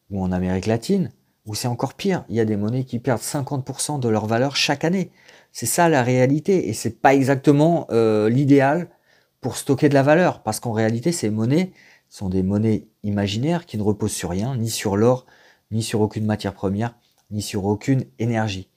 ou 0.09 0.23
en 0.23 0.31
Amérique 0.31 0.67
latine, 0.67 1.11
où 1.45 1.55
c'est 1.55 1.67
encore 1.67 1.93
pire. 1.93 2.25
Il 2.29 2.35
y 2.35 2.39
a 2.39 2.45
des 2.45 2.57
monnaies 2.57 2.83
qui 2.83 2.99
perdent 2.99 3.21
50% 3.21 3.99
de 3.99 4.09
leur 4.09 4.25
valeur 4.25 4.55
chaque 4.55 4.83
année. 4.83 5.11
C'est 5.51 5.65
ça 5.65 5.89
la 5.89 6.03
réalité, 6.03 6.69
et 6.69 6.73
c'est 6.73 7.01
pas 7.01 7.15
exactement 7.15 7.87
euh, 7.91 8.29
l'idéal 8.29 8.89
pour 9.41 9.57
stocker 9.57 9.89
de 9.89 9.93
la 9.93 10.03
valeur, 10.03 10.43
parce 10.43 10.59
qu'en 10.59 10.71
réalité, 10.71 11.11
ces 11.11 11.29
monnaies, 11.29 11.71
sont 12.09 12.29
des 12.29 12.43
monnaies 12.43 12.87
imaginaires 13.03 13.65
qui 13.65 13.77
ne 13.77 13.83
reposent 13.83 14.13
sur 14.13 14.29
rien, 14.29 14.55
ni 14.55 14.69
sur 14.69 14.97
l'or, 14.97 15.25
ni 15.71 15.83
sur 15.83 16.01
aucune 16.01 16.25
matière 16.25 16.53
première, 16.53 16.95
ni 17.31 17.41
sur 17.41 17.65
aucune 17.65 18.05
énergie. 18.19 18.69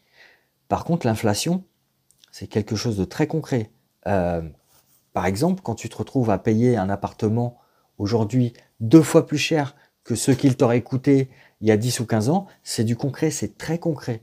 Par 0.68 0.84
contre, 0.84 1.06
l'inflation, 1.06 1.64
c'est 2.32 2.46
quelque 2.46 2.76
chose 2.76 2.96
de 2.96 3.04
très 3.04 3.26
concret. 3.26 3.70
Euh, 4.06 4.42
par 5.12 5.26
exemple, 5.26 5.62
quand 5.62 5.74
tu 5.74 5.88
te 5.88 5.96
retrouves 5.96 6.30
à 6.30 6.38
payer 6.38 6.76
un 6.76 6.88
appartement 6.88 7.58
aujourd'hui 7.98 8.52
deux 8.80 9.02
fois 9.02 9.26
plus 9.26 9.38
cher 9.38 9.76
que 10.04 10.14
ce 10.14 10.30
qu'il 10.30 10.56
t'aurait 10.56 10.82
coûté 10.82 11.28
il 11.60 11.68
y 11.68 11.70
a 11.70 11.76
10 11.76 12.00
ou 12.00 12.06
15 12.06 12.30
ans, 12.30 12.46
c'est 12.62 12.84
du 12.84 12.96
concret, 12.96 13.30
c'est 13.30 13.58
très 13.58 13.78
concret. 13.78 14.22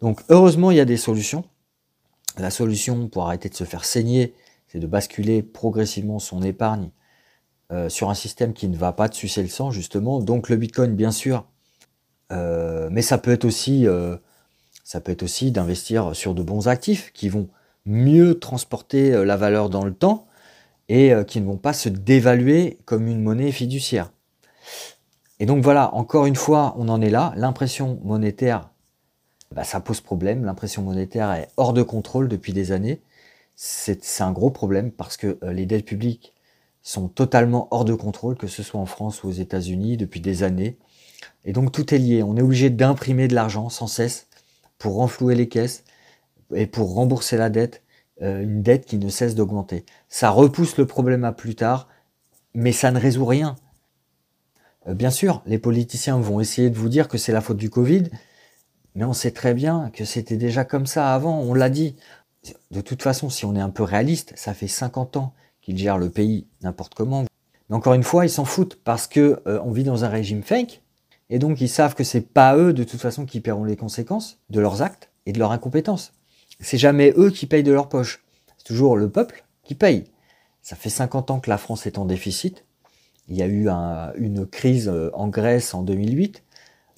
Donc 0.00 0.22
heureusement, 0.28 0.70
il 0.70 0.76
y 0.76 0.80
a 0.80 0.84
des 0.84 0.96
solutions. 0.96 1.44
La 2.38 2.50
solution 2.50 3.08
pour 3.08 3.26
arrêter 3.26 3.48
de 3.48 3.54
se 3.54 3.64
faire 3.64 3.84
saigner, 3.84 4.34
c'est 4.68 4.78
de 4.78 4.86
basculer 4.86 5.42
progressivement 5.42 6.18
son 6.18 6.42
épargne 6.42 6.90
euh, 7.72 7.88
sur 7.88 8.08
un 8.08 8.14
système 8.14 8.52
qui 8.52 8.68
ne 8.68 8.76
va 8.76 8.92
pas 8.92 9.08
te 9.08 9.16
sucer 9.16 9.42
le 9.42 9.48
sang, 9.48 9.70
justement. 9.70 10.20
Donc 10.20 10.48
le 10.48 10.56
Bitcoin, 10.56 10.94
bien 10.94 11.10
sûr, 11.10 11.46
euh, 12.32 12.88
mais 12.90 13.02
ça 13.02 13.18
peut 13.18 13.32
être 13.32 13.44
aussi, 13.44 13.86
euh, 13.86 14.16
ça 14.84 15.00
peut 15.00 15.12
être 15.12 15.22
aussi 15.22 15.50
d'investir 15.50 16.14
sur 16.14 16.34
de 16.34 16.42
bons 16.42 16.68
actifs 16.68 17.12
qui 17.12 17.28
vont 17.28 17.48
mieux 17.84 18.38
transporter 18.38 19.24
la 19.24 19.36
valeur 19.36 19.68
dans 19.68 19.84
le 19.84 19.94
temps 19.94 20.27
et 20.88 21.12
qui 21.26 21.40
ne 21.40 21.46
vont 21.46 21.56
pas 21.58 21.72
se 21.72 21.88
dévaluer 21.88 22.78
comme 22.84 23.08
une 23.08 23.22
monnaie 23.22 23.52
fiduciaire. 23.52 24.10
Et 25.40 25.46
donc 25.46 25.62
voilà, 25.62 25.94
encore 25.94 26.26
une 26.26 26.36
fois, 26.36 26.74
on 26.78 26.88
en 26.88 27.00
est 27.00 27.10
là. 27.10 27.32
L'impression 27.36 28.00
monétaire, 28.02 28.70
bah, 29.54 29.64
ça 29.64 29.80
pose 29.80 30.00
problème. 30.00 30.44
L'impression 30.44 30.82
monétaire 30.82 31.30
est 31.32 31.48
hors 31.56 31.72
de 31.72 31.82
contrôle 31.82 32.28
depuis 32.28 32.52
des 32.52 32.72
années. 32.72 33.02
C'est 33.54 34.00
un 34.20 34.32
gros 34.32 34.50
problème 34.50 34.90
parce 34.90 35.16
que 35.16 35.38
les 35.42 35.66
dettes 35.66 35.84
publiques 35.84 36.32
sont 36.82 37.08
totalement 37.08 37.68
hors 37.70 37.84
de 37.84 37.94
contrôle, 37.94 38.36
que 38.36 38.46
ce 38.46 38.62
soit 38.62 38.80
en 38.80 38.86
France 38.86 39.22
ou 39.22 39.28
aux 39.28 39.32
États-Unis 39.32 39.96
depuis 39.96 40.20
des 40.20 40.42
années. 40.42 40.78
Et 41.44 41.52
donc 41.52 41.72
tout 41.72 41.94
est 41.94 41.98
lié. 41.98 42.22
On 42.22 42.36
est 42.36 42.42
obligé 42.42 42.70
d'imprimer 42.70 43.28
de 43.28 43.34
l'argent 43.34 43.68
sans 43.68 43.86
cesse 43.86 44.28
pour 44.78 44.94
renflouer 44.94 45.34
les 45.34 45.48
caisses 45.48 45.84
et 46.54 46.66
pour 46.66 46.94
rembourser 46.94 47.36
la 47.36 47.50
dette, 47.50 47.82
euh, 47.82 47.87
une 48.20 48.62
dette 48.62 48.84
qui 48.84 48.98
ne 48.98 49.08
cesse 49.08 49.34
d'augmenter. 49.34 49.84
Ça 50.08 50.30
repousse 50.30 50.76
le 50.76 50.86
problème 50.86 51.24
à 51.24 51.32
plus 51.32 51.54
tard, 51.54 51.88
mais 52.54 52.72
ça 52.72 52.90
ne 52.90 52.98
résout 52.98 53.24
rien. 53.24 53.56
Euh, 54.88 54.94
bien 54.94 55.10
sûr, 55.10 55.42
les 55.46 55.58
politiciens 55.58 56.18
vont 56.18 56.40
essayer 56.40 56.70
de 56.70 56.78
vous 56.78 56.88
dire 56.88 57.08
que 57.08 57.18
c'est 57.18 57.32
la 57.32 57.40
faute 57.40 57.56
du 57.56 57.70
Covid, 57.70 58.04
mais 58.94 59.04
on 59.04 59.12
sait 59.12 59.30
très 59.30 59.54
bien 59.54 59.90
que 59.92 60.04
c'était 60.04 60.36
déjà 60.36 60.64
comme 60.64 60.86
ça 60.86 61.14
avant, 61.14 61.38
on 61.40 61.54
l'a 61.54 61.70
dit. 61.70 61.96
De 62.70 62.80
toute 62.80 63.02
façon, 63.02 63.30
si 63.30 63.44
on 63.44 63.54
est 63.56 63.60
un 63.60 63.70
peu 63.70 63.82
réaliste, 63.82 64.32
ça 64.36 64.54
fait 64.54 64.68
50 64.68 65.16
ans 65.16 65.34
qu'ils 65.60 65.76
gèrent 65.76 65.98
le 65.98 66.08
pays 66.08 66.46
n'importe 66.62 66.94
comment. 66.94 67.24
Mais 67.68 67.76
encore 67.76 67.94
une 67.94 68.02
fois, 68.02 68.24
ils 68.24 68.30
s'en 68.30 68.44
foutent 68.44 68.80
parce 68.82 69.06
que 69.06 69.42
euh, 69.46 69.60
on 69.64 69.72
vit 69.72 69.84
dans 69.84 70.04
un 70.04 70.08
régime 70.08 70.42
fake 70.42 70.82
et 71.30 71.38
donc 71.38 71.60
ils 71.60 71.68
savent 71.68 71.94
que 71.94 72.04
c'est 72.04 72.22
pas 72.22 72.56
eux 72.56 72.72
de 72.72 72.84
toute 72.84 73.00
façon 73.00 73.26
qui 73.26 73.40
paieront 73.40 73.64
les 73.64 73.76
conséquences 73.76 74.38
de 74.48 74.60
leurs 74.60 74.80
actes 74.80 75.10
et 75.26 75.32
de 75.32 75.38
leur 75.38 75.52
incompétence. 75.52 76.14
C'est 76.60 76.78
jamais 76.78 77.12
eux 77.16 77.30
qui 77.30 77.46
payent 77.46 77.62
de 77.62 77.72
leur 77.72 77.88
poche. 77.88 78.24
C'est 78.56 78.64
toujours 78.64 78.96
le 78.96 79.08
peuple 79.08 79.44
qui 79.62 79.74
paye. 79.74 80.04
Ça 80.62 80.76
fait 80.76 80.90
50 80.90 81.30
ans 81.30 81.40
que 81.40 81.50
la 81.50 81.58
France 81.58 81.86
est 81.86 81.98
en 81.98 82.04
déficit. 82.04 82.64
Il 83.28 83.36
y 83.36 83.42
a 83.42 83.46
eu 83.46 83.68
une 84.16 84.46
crise 84.46 84.88
euh, 84.88 85.10
en 85.12 85.28
Grèce 85.28 85.74
en 85.74 85.82
2008. 85.82 86.42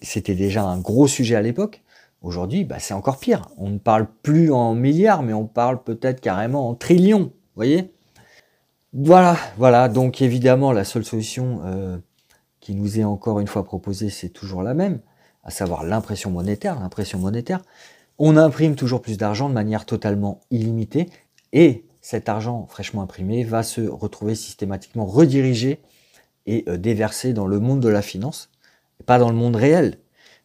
C'était 0.02 0.34
déjà 0.34 0.64
un 0.64 0.78
gros 0.78 1.08
sujet 1.08 1.34
à 1.34 1.42
l'époque. 1.42 1.82
Aujourd'hui, 2.22 2.64
bah, 2.64 2.78
c'est 2.78 2.94
encore 2.94 3.18
pire. 3.18 3.48
On 3.56 3.70
ne 3.70 3.78
parle 3.78 4.06
plus 4.22 4.52
en 4.52 4.74
milliards, 4.74 5.22
mais 5.22 5.32
on 5.32 5.46
parle 5.46 5.82
peut-être 5.82 6.20
carrément 6.20 6.68
en 6.68 6.74
trillions. 6.74 7.24
Vous 7.24 7.56
voyez? 7.56 7.92
Voilà, 8.92 9.36
voilà. 9.56 9.88
Donc 9.88 10.20
évidemment, 10.20 10.72
la 10.72 10.84
seule 10.84 11.04
solution 11.04 11.60
euh, 11.64 11.96
qui 12.60 12.74
nous 12.74 12.98
est 13.00 13.04
encore 13.04 13.40
une 13.40 13.46
fois 13.46 13.64
proposée, 13.64 14.10
c'est 14.10 14.28
toujours 14.28 14.62
la 14.62 14.74
même, 14.74 15.00
à 15.44 15.50
savoir 15.50 15.84
l'impression 15.84 16.30
monétaire. 16.30 16.78
L'impression 16.78 17.18
monétaire, 17.18 17.62
on 18.20 18.37
imprime 18.37 18.76
toujours 18.76 19.00
plus 19.00 19.16
d'argent 19.16 19.48
de 19.48 19.54
manière 19.54 19.87
totalement 19.87 20.40
illimitée, 20.50 21.09
et 21.52 21.85
cet 22.02 22.28
argent 22.28 22.66
fraîchement 22.68 23.02
imprimé 23.02 23.44
va 23.44 23.62
se 23.62 23.80
retrouver 23.80 24.35
systématiquement 24.35 25.06
redirigé 25.06 25.80
et 26.46 26.64
euh, 26.68 26.76
déversé 26.76 27.33
dans 27.33 27.46
le 27.46 27.59
monde 27.59 27.80
de 27.80 27.88
la 27.88 28.02
finance, 28.02 28.50
pas 29.06 29.18
dans 29.18 29.30
le 29.30 29.37
monde 29.37 29.56
réel. 29.56 29.98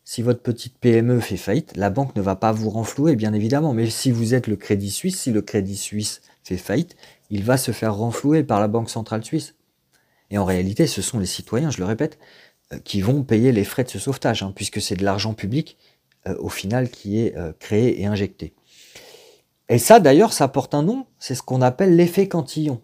Si 0.06 0.22
votre 0.22 0.42
petite 0.42 0.78
PME 0.78 1.20
fait 1.20 1.36
faillite, 1.36 1.76
la 1.76 1.90
banque 1.90 2.16
ne 2.16 2.22
va 2.22 2.36
pas 2.38 2.54
vous 2.54 2.70
renflouer, 2.70 3.16
bien 3.16 3.34
évidemment. 3.34 3.74
Mais 3.74 3.90
si 3.90 4.10
vous 4.10 4.34
êtes 4.34 4.48
le 4.48 4.56
Crédit 4.56 4.92
Suisse, 4.92 5.20
si 5.20 5.32
le 5.32 5.42
Crédit 5.42 5.76
Suisse 5.76 6.22
fait 6.44 6.58
faillite, 6.58 6.96
il 7.30 7.44
va 7.44 7.58
se 7.58 7.72
faire 7.72 7.96
renflouer 7.96 8.44
par 8.44 8.62
la 8.62 8.68
Banque 8.68 8.90
centrale 8.90 9.26
suisse. 9.26 9.56
Et 10.30 10.38
en 10.38 10.46
réalité, 10.46 10.88
ce 10.88 11.02
sont 11.02 11.20
les 11.20 11.26
citoyens, 11.26 11.72
je 11.72 11.80
le 11.80 11.86
répète, 11.86 12.20
euh, 12.72 12.78
qui 12.84 13.02
vont 13.02 13.24
payer 13.24 13.52
les 13.52 13.64
frais 13.64 13.84
de 13.84 13.90
ce 13.90 14.00
sauvetage, 14.00 14.44
hein, 14.44 14.54
puisque 14.56 14.82
c'est 14.82 14.96
de 14.96 15.04
l'argent 15.04 15.34
public, 15.34 15.78
au 16.40 16.50
final, 16.50 16.90
qui 16.90 17.20
est 17.20 17.36
euh, 17.38 17.54
créé 17.60 18.02
et 18.02 18.06
injecté. 18.06 18.54
Et 19.70 19.78
ça, 19.78 20.00
d'ailleurs, 20.00 20.34
ça 20.34 20.48
porte 20.48 20.74
un 20.74 20.84
nom, 20.84 21.06
c'est 21.20 21.36
ce 21.36 21.42
qu'on 21.42 21.62
appelle 21.62 21.96
l'effet 21.96 22.28
Cantillon. 22.28 22.82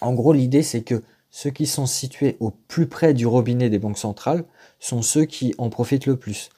En 0.00 0.14
gros, 0.14 0.32
l'idée, 0.32 0.62
c'est 0.62 0.82
que 0.82 1.02
ceux 1.30 1.50
qui 1.50 1.66
sont 1.66 1.86
situés 1.86 2.36
au 2.40 2.50
plus 2.50 2.86
près 2.86 3.14
du 3.14 3.26
robinet 3.26 3.70
des 3.70 3.78
banques 3.78 3.98
centrales 3.98 4.44
sont 4.78 5.02
ceux 5.02 5.24
qui 5.24 5.54
en 5.58 5.70
profitent 5.70 6.06
le 6.06 6.16
plus. 6.16 6.50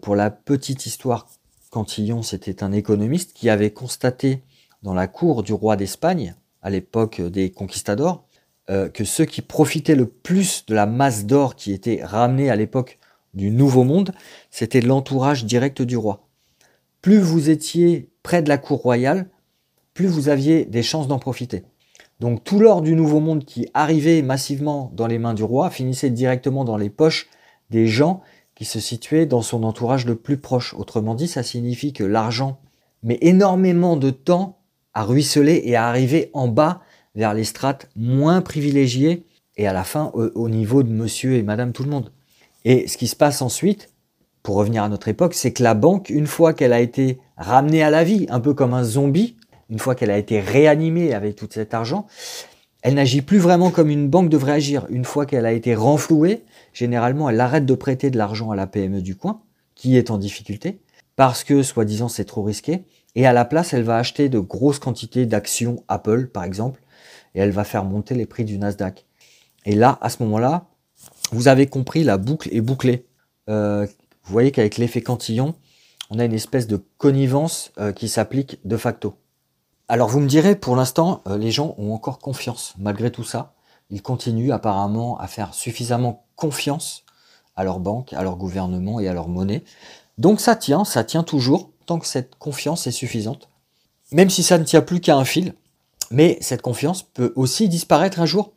pour 0.00 0.16
la 0.16 0.30
petite 0.30 0.86
histoire, 0.86 1.28
Cantillon, 1.70 2.22
c'était 2.22 2.64
un 2.64 2.72
économiste 2.72 3.32
qui 3.34 3.50
avait 3.50 3.70
constaté 3.70 4.42
dans 4.82 4.94
la 4.94 5.06
cour 5.06 5.42
du 5.42 5.52
roi 5.52 5.76
d'Espagne, 5.76 6.34
à 6.62 6.70
l'époque 6.70 7.20
des 7.20 7.50
conquistadors, 7.50 8.26
euh, 8.70 8.88
que 8.88 9.04
ceux 9.04 9.24
qui 9.24 9.42
profitaient 9.42 9.94
le 9.94 10.08
plus 10.08 10.66
de 10.66 10.74
la 10.74 10.86
masse 10.86 11.24
d'or 11.24 11.54
qui 11.54 11.72
était 11.72 12.00
ramenée 12.02 12.50
à 12.50 12.56
l'époque 12.56 12.98
du 13.36 13.52
Nouveau 13.52 13.84
Monde, 13.84 14.12
c'était 14.50 14.80
l'entourage 14.80 15.44
direct 15.44 15.82
du 15.82 15.96
roi. 15.96 16.26
Plus 17.02 17.20
vous 17.20 17.50
étiez 17.50 18.10
près 18.24 18.42
de 18.42 18.48
la 18.48 18.58
cour 18.58 18.80
royale, 18.80 19.28
plus 19.94 20.06
vous 20.06 20.28
aviez 20.28 20.64
des 20.64 20.82
chances 20.82 21.06
d'en 21.06 21.20
profiter. 21.20 21.62
Donc 22.18 22.42
tout 22.42 22.58
l'or 22.58 22.82
du 22.82 22.94
Nouveau 22.94 23.20
Monde 23.20 23.44
qui 23.44 23.68
arrivait 23.74 24.22
massivement 24.22 24.90
dans 24.94 25.06
les 25.06 25.18
mains 25.18 25.34
du 25.34 25.44
roi 25.44 25.70
finissait 25.70 26.10
directement 26.10 26.64
dans 26.64 26.76
les 26.76 26.90
poches 26.90 27.28
des 27.70 27.86
gens 27.86 28.22
qui 28.54 28.64
se 28.64 28.80
situaient 28.80 29.26
dans 29.26 29.42
son 29.42 29.62
entourage 29.62 30.06
le 30.06 30.16
plus 30.16 30.38
proche. 30.38 30.74
Autrement 30.74 31.14
dit, 31.14 31.28
ça 31.28 31.42
signifie 31.42 31.92
que 31.92 32.04
l'argent 32.04 32.58
met 33.02 33.18
énormément 33.20 33.96
de 33.96 34.10
temps 34.10 34.58
à 34.94 35.04
ruisseler 35.04 35.60
et 35.64 35.76
à 35.76 35.86
arriver 35.86 36.30
en 36.32 36.48
bas 36.48 36.80
vers 37.14 37.34
les 37.34 37.44
strates 37.44 37.88
moins 37.96 38.40
privilégiées 38.40 39.26
et 39.56 39.66
à 39.66 39.72
la 39.72 39.84
fin 39.84 40.10
au, 40.14 40.48
niveau 40.48 40.82
de 40.82 40.90
monsieur 40.90 41.34
et 41.34 41.42
madame 41.42 41.72
tout 41.72 41.82
le 41.82 41.90
monde. 41.90 42.12
Et 42.68 42.88
ce 42.88 42.96
qui 42.96 43.06
se 43.06 43.14
passe 43.14 43.42
ensuite, 43.42 43.90
pour 44.42 44.56
revenir 44.56 44.82
à 44.82 44.88
notre 44.88 45.06
époque, 45.06 45.34
c'est 45.34 45.52
que 45.52 45.62
la 45.62 45.74
banque, 45.74 46.10
une 46.10 46.26
fois 46.26 46.52
qu'elle 46.52 46.72
a 46.72 46.80
été 46.80 47.20
ramenée 47.36 47.84
à 47.84 47.90
la 47.90 48.02
vie, 48.02 48.26
un 48.28 48.40
peu 48.40 48.54
comme 48.54 48.74
un 48.74 48.82
zombie, 48.82 49.36
une 49.70 49.78
fois 49.78 49.94
qu'elle 49.94 50.10
a 50.10 50.18
été 50.18 50.40
réanimée 50.40 51.14
avec 51.14 51.36
tout 51.36 51.46
cet 51.48 51.74
argent, 51.74 52.08
elle 52.82 52.94
n'agit 52.94 53.22
plus 53.22 53.38
vraiment 53.38 53.70
comme 53.70 53.88
une 53.88 54.08
banque 54.08 54.30
devrait 54.30 54.54
agir. 54.54 54.84
Une 54.90 55.04
fois 55.04 55.26
qu'elle 55.26 55.46
a 55.46 55.52
été 55.52 55.76
renflouée, 55.76 56.42
généralement, 56.72 57.30
elle 57.30 57.40
arrête 57.40 57.66
de 57.66 57.74
prêter 57.76 58.10
de 58.10 58.18
l'argent 58.18 58.50
à 58.50 58.56
la 58.56 58.66
PME 58.66 59.00
du 59.00 59.14
coin, 59.14 59.42
qui 59.76 59.96
est 59.96 60.10
en 60.10 60.18
difficulté, 60.18 60.80
parce 61.14 61.44
que 61.44 61.62
soi-disant 61.62 62.08
c'est 62.08 62.24
trop 62.24 62.42
risqué. 62.42 62.82
Et 63.14 63.28
à 63.28 63.32
la 63.32 63.44
place, 63.44 63.74
elle 63.74 63.84
va 63.84 63.96
acheter 63.96 64.28
de 64.28 64.40
grosses 64.40 64.80
quantités 64.80 65.24
d'actions 65.24 65.84
Apple, 65.86 66.26
par 66.26 66.42
exemple, 66.42 66.82
et 67.36 67.40
elle 67.40 67.52
va 67.52 67.62
faire 67.62 67.84
monter 67.84 68.16
les 68.16 68.26
prix 68.26 68.44
du 68.44 68.58
Nasdaq. 68.58 69.06
Et 69.66 69.76
là, 69.76 69.98
à 70.00 70.10
ce 70.10 70.20
moment-là, 70.24 70.66
vous 71.32 71.48
avez 71.48 71.66
compris, 71.66 72.04
la 72.04 72.18
boucle 72.18 72.48
est 72.52 72.60
bouclée. 72.60 73.06
Euh, 73.48 73.86
vous 74.24 74.32
voyez 74.32 74.50
qu'avec 74.50 74.76
l'effet 74.76 75.02
cantillon, 75.02 75.54
on 76.10 76.18
a 76.18 76.24
une 76.24 76.32
espèce 76.32 76.66
de 76.66 76.82
connivence 76.98 77.72
euh, 77.78 77.92
qui 77.92 78.08
s'applique 78.08 78.58
de 78.64 78.76
facto. 78.76 79.14
Alors 79.88 80.08
vous 80.08 80.20
me 80.20 80.28
direz, 80.28 80.56
pour 80.56 80.76
l'instant, 80.76 81.22
euh, 81.28 81.38
les 81.38 81.50
gens 81.50 81.74
ont 81.78 81.92
encore 81.92 82.18
confiance. 82.18 82.74
Malgré 82.78 83.10
tout 83.10 83.24
ça, 83.24 83.54
ils 83.90 84.02
continuent 84.02 84.52
apparemment 84.52 85.18
à 85.18 85.26
faire 85.26 85.54
suffisamment 85.54 86.26
confiance 86.34 87.04
à 87.54 87.64
leur 87.64 87.80
banque, 87.80 88.12
à 88.12 88.22
leur 88.22 88.36
gouvernement 88.36 89.00
et 89.00 89.08
à 89.08 89.14
leur 89.14 89.28
monnaie. 89.28 89.64
Donc 90.18 90.40
ça 90.40 90.56
tient, 90.56 90.84
ça 90.84 91.04
tient 91.04 91.22
toujours, 91.22 91.70
tant 91.86 91.98
que 91.98 92.06
cette 92.06 92.36
confiance 92.36 92.86
est 92.86 92.92
suffisante. 92.92 93.48
Même 94.12 94.30
si 94.30 94.42
ça 94.42 94.58
ne 94.58 94.64
tient 94.64 94.82
plus 94.82 95.00
qu'à 95.00 95.16
un 95.16 95.24
fil, 95.24 95.54
mais 96.10 96.38
cette 96.40 96.62
confiance 96.62 97.02
peut 97.02 97.32
aussi 97.36 97.68
disparaître 97.68 98.20
un 98.20 98.26
jour. 98.26 98.52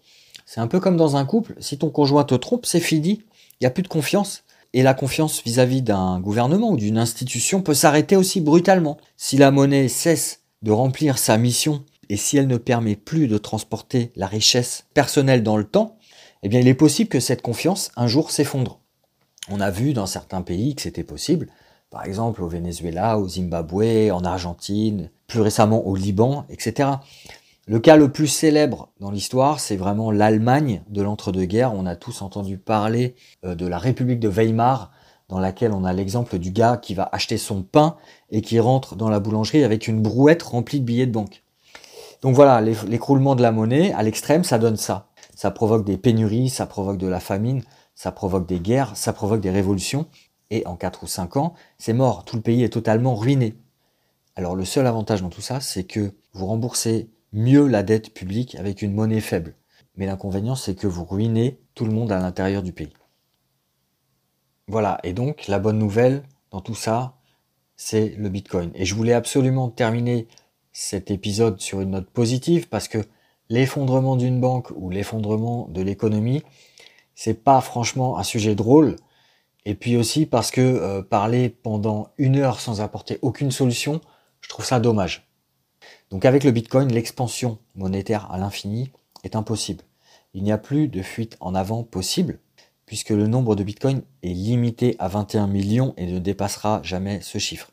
C'est 0.51 0.61
un 0.61 0.67
peu 0.67 0.79
comme 0.79 0.97
dans 0.97 1.15
un 1.15 1.25
couple, 1.25 1.53
si 1.59 1.77
ton 1.77 1.91
conjoint 1.91 2.23
te 2.23 2.33
trompe, 2.33 2.65
c'est 2.65 2.79
fini, 2.79 3.21
il 3.21 3.57
n'y 3.61 3.67
a 3.67 3.69
plus 3.69 3.83
de 3.83 3.87
confiance. 3.87 4.45
Et 4.73 4.81
la 4.81 4.95
confiance 4.95 5.43
vis-à-vis 5.43 5.83
d'un 5.83 6.19
gouvernement 6.19 6.71
ou 6.71 6.75
d'une 6.75 6.97
institution 6.97 7.61
peut 7.61 7.75
s'arrêter 7.75 8.15
aussi 8.15 8.41
brutalement. 8.41 8.97
Si 9.15 9.37
la 9.37 9.51
monnaie 9.51 9.87
cesse 9.87 10.39
de 10.63 10.71
remplir 10.71 11.19
sa 11.19 11.37
mission 11.37 11.83
et 12.09 12.17
si 12.17 12.35
elle 12.35 12.47
ne 12.47 12.57
permet 12.57 12.95
plus 12.95 13.27
de 13.27 13.37
transporter 13.37 14.11
la 14.15 14.25
richesse 14.25 14.87
personnelle 14.95 15.43
dans 15.43 15.55
le 15.55 15.65
temps, 15.65 15.99
eh 16.41 16.49
bien 16.49 16.61
il 16.61 16.67
est 16.67 16.73
possible 16.73 17.11
que 17.11 17.19
cette 17.19 17.43
confiance 17.43 17.91
un 17.95 18.07
jour 18.07 18.31
s'effondre. 18.31 18.79
On 19.51 19.59
a 19.59 19.69
vu 19.69 19.93
dans 19.93 20.07
certains 20.07 20.41
pays 20.41 20.73
que 20.73 20.81
c'était 20.81 21.03
possible, 21.03 21.49
par 21.91 22.05
exemple 22.05 22.41
au 22.41 22.47
Venezuela, 22.47 23.19
au 23.19 23.29
Zimbabwe, 23.29 24.09
en 24.11 24.25
Argentine, 24.25 25.11
plus 25.27 25.41
récemment 25.41 25.85
au 25.85 25.95
Liban, 25.95 26.45
etc. 26.49 26.89
Le 27.69 27.79
cas 27.79 27.97
le 27.97 28.11
plus 28.11 28.25
célèbre 28.25 28.89
dans 28.99 29.11
l'histoire, 29.11 29.59
c'est 29.59 29.75
vraiment 29.75 30.09
l'Allemagne 30.09 30.81
de 30.89 31.03
l'entre-deux-guerres. 31.03 31.71
On 31.75 31.85
a 31.85 31.95
tous 31.95 32.23
entendu 32.23 32.57
parler 32.57 33.13
euh, 33.45 33.53
de 33.53 33.67
la 33.67 33.77
République 33.77 34.19
de 34.19 34.27
Weimar, 34.27 34.89
dans 35.27 35.39
laquelle 35.39 35.71
on 35.73 35.83
a 35.83 35.93
l'exemple 35.93 36.39
du 36.39 36.49
gars 36.49 36.77
qui 36.77 36.95
va 36.95 37.07
acheter 37.11 37.37
son 37.37 37.61
pain 37.61 37.95
et 38.31 38.41
qui 38.41 38.59
rentre 38.59 38.95
dans 38.95 39.07
la 39.07 39.19
boulangerie 39.19 39.63
avec 39.63 39.87
une 39.87 40.01
brouette 40.01 40.41
remplie 40.41 40.79
de 40.79 40.85
billets 40.85 41.05
de 41.05 41.11
banque. 41.11 41.43
Donc 42.23 42.33
voilà, 42.33 42.59
l'écroulement 42.59 43.35
de 43.35 43.43
la 43.43 43.51
monnaie, 43.51 43.93
à 43.93 44.01
l'extrême, 44.01 44.43
ça 44.43 44.57
donne 44.57 44.77
ça. 44.77 45.05
Ça 45.35 45.51
provoque 45.51 45.85
des 45.85 45.99
pénuries, 45.99 46.49
ça 46.49 46.65
provoque 46.65 46.97
de 46.97 47.05
la 47.05 47.19
famine, 47.19 47.61
ça 47.93 48.11
provoque 48.11 48.47
des 48.47 48.59
guerres, 48.59 48.97
ça 48.97 49.13
provoque 49.13 49.41
des 49.41 49.51
révolutions. 49.51 50.07
Et 50.49 50.65
en 50.65 50.75
4 50.75 51.03
ou 51.03 51.07
5 51.07 51.37
ans, 51.37 51.53
c'est 51.77 51.93
mort. 51.93 52.25
Tout 52.25 52.35
le 52.35 52.41
pays 52.41 52.63
est 52.63 52.73
totalement 52.73 53.13
ruiné. 53.13 53.53
Alors 54.35 54.55
le 54.55 54.65
seul 54.65 54.87
avantage 54.87 55.21
dans 55.21 55.29
tout 55.29 55.41
ça, 55.41 55.59
c'est 55.59 55.83
que 55.83 56.13
vous 56.33 56.47
remboursez 56.47 57.11
mieux 57.33 57.67
la 57.67 57.83
dette 57.83 58.13
publique 58.13 58.55
avec 58.55 58.81
une 58.81 58.93
monnaie 58.93 59.21
faible. 59.21 59.55
Mais 59.95 60.05
l'inconvénient, 60.05 60.55
c'est 60.55 60.75
que 60.75 60.87
vous 60.87 61.05
ruinez 61.05 61.59
tout 61.75 61.85
le 61.85 61.91
monde 61.91 62.11
à 62.11 62.19
l'intérieur 62.19 62.63
du 62.63 62.73
pays. 62.73 62.93
Voilà, 64.67 64.99
et 65.03 65.13
donc 65.13 65.47
la 65.47 65.59
bonne 65.59 65.79
nouvelle 65.79 66.23
dans 66.51 66.61
tout 66.61 66.75
ça, 66.75 67.15
c'est 67.75 68.09
le 68.17 68.29
Bitcoin. 68.29 68.71
Et 68.75 68.85
je 68.85 68.95
voulais 68.95 69.13
absolument 69.13 69.69
terminer 69.69 70.27
cet 70.71 71.11
épisode 71.11 71.59
sur 71.59 71.81
une 71.81 71.91
note 71.91 72.09
positive 72.09 72.69
parce 72.69 72.87
que 72.87 72.99
l'effondrement 73.49 74.15
d'une 74.15 74.39
banque 74.39 74.71
ou 74.75 74.89
l'effondrement 74.89 75.67
de 75.69 75.81
l'économie, 75.81 76.43
c'est 77.15 77.43
pas 77.43 77.61
franchement 77.61 78.17
un 78.17 78.23
sujet 78.23 78.55
drôle. 78.55 78.95
Et 79.65 79.75
puis 79.75 79.97
aussi 79.97 80.25
parce 80.25 80.51
que 80.51 80.61
euh, 80.61 81.01
parler 81.01 81.49
pendant 81.49 82.09
une 82.17 82.37
heure 82.37 82.59
sans 82.59 82.81
apporter 82.81 83.19
aucune 83.21 83.51
solution, 83.51 84.01
je 84.41 84.49
trouve 84.49 84.65
ça 84.65 84.79
dommage. 84.79 85.28
Donc 86.11 86.25
avec 86.25 86.43
le 86.43 86.51
Bitcoin, 86.51 86.91
l'expansion 86.91 87.59
monétaire 87.75 88.31
à 88.31 88.37
l'infini 88.37 88.91
est 89.23 89.35
impossible. 89.35 89.83
Il 90.33 90.43
n'y 90.43 90.51
a 90.51 90.57
plus 90.57 90.87
de 90.87 91.01
fuite 91.01 91.37
en 91.39 91.55
avant 91.55 91.83
possible 91.83 92.39
puisque 92.85 93.09
le 93.11 93.27
nombre 93.27 93.55
de 93.55 93.63
Bitcoin 93.63 94.01
est 94.23 94.33
limité 94.33 94.95
à 94.97 95.07
21 95.07 95.45
millions 95.45 95.93
et 95.97 96.07
ne 96.07 96.17
dépassera 96.17 96.81
jamais 96.83 97.21
ce 97.21 97.37
chiffre. 97.37 97.71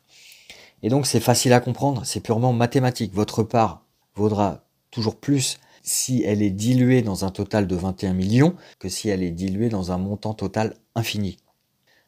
Et 0.83 0.89
donc 0.89 1.07
c'est 1.07 1.19
facile 1.19 1.53
à 1.53 1.59
comprendre, 1.59 2.05
c'est 2.05 2.19
purement 2.19 2.53
mathématique. 2.53 3.13
Votre 3.15 3.41
part 3.41 3.83
vaudra 4.13 4.65
toujours 4.91 5.15
plus 5.15 5.59
si 5.81 6.21
elle 6.23 6.43
est 6.43 6.51
diluée 6.51 7.01
dans 7.01 7.25
un 7.25 7.31
total 7.31 7.65
de 7.65 7.75
21 7.75 8.13
millions 8.13 8.55
que 8.77 8.89
si 8.89 9.09
elle 9.09 9.23
est 9.23 9.31
diluée 9.31 9.69
dans 9.69 9.91
un 9.91 9.97
montant 9.97 10.35
total 10.35 10.75
infini. 10.93 11.37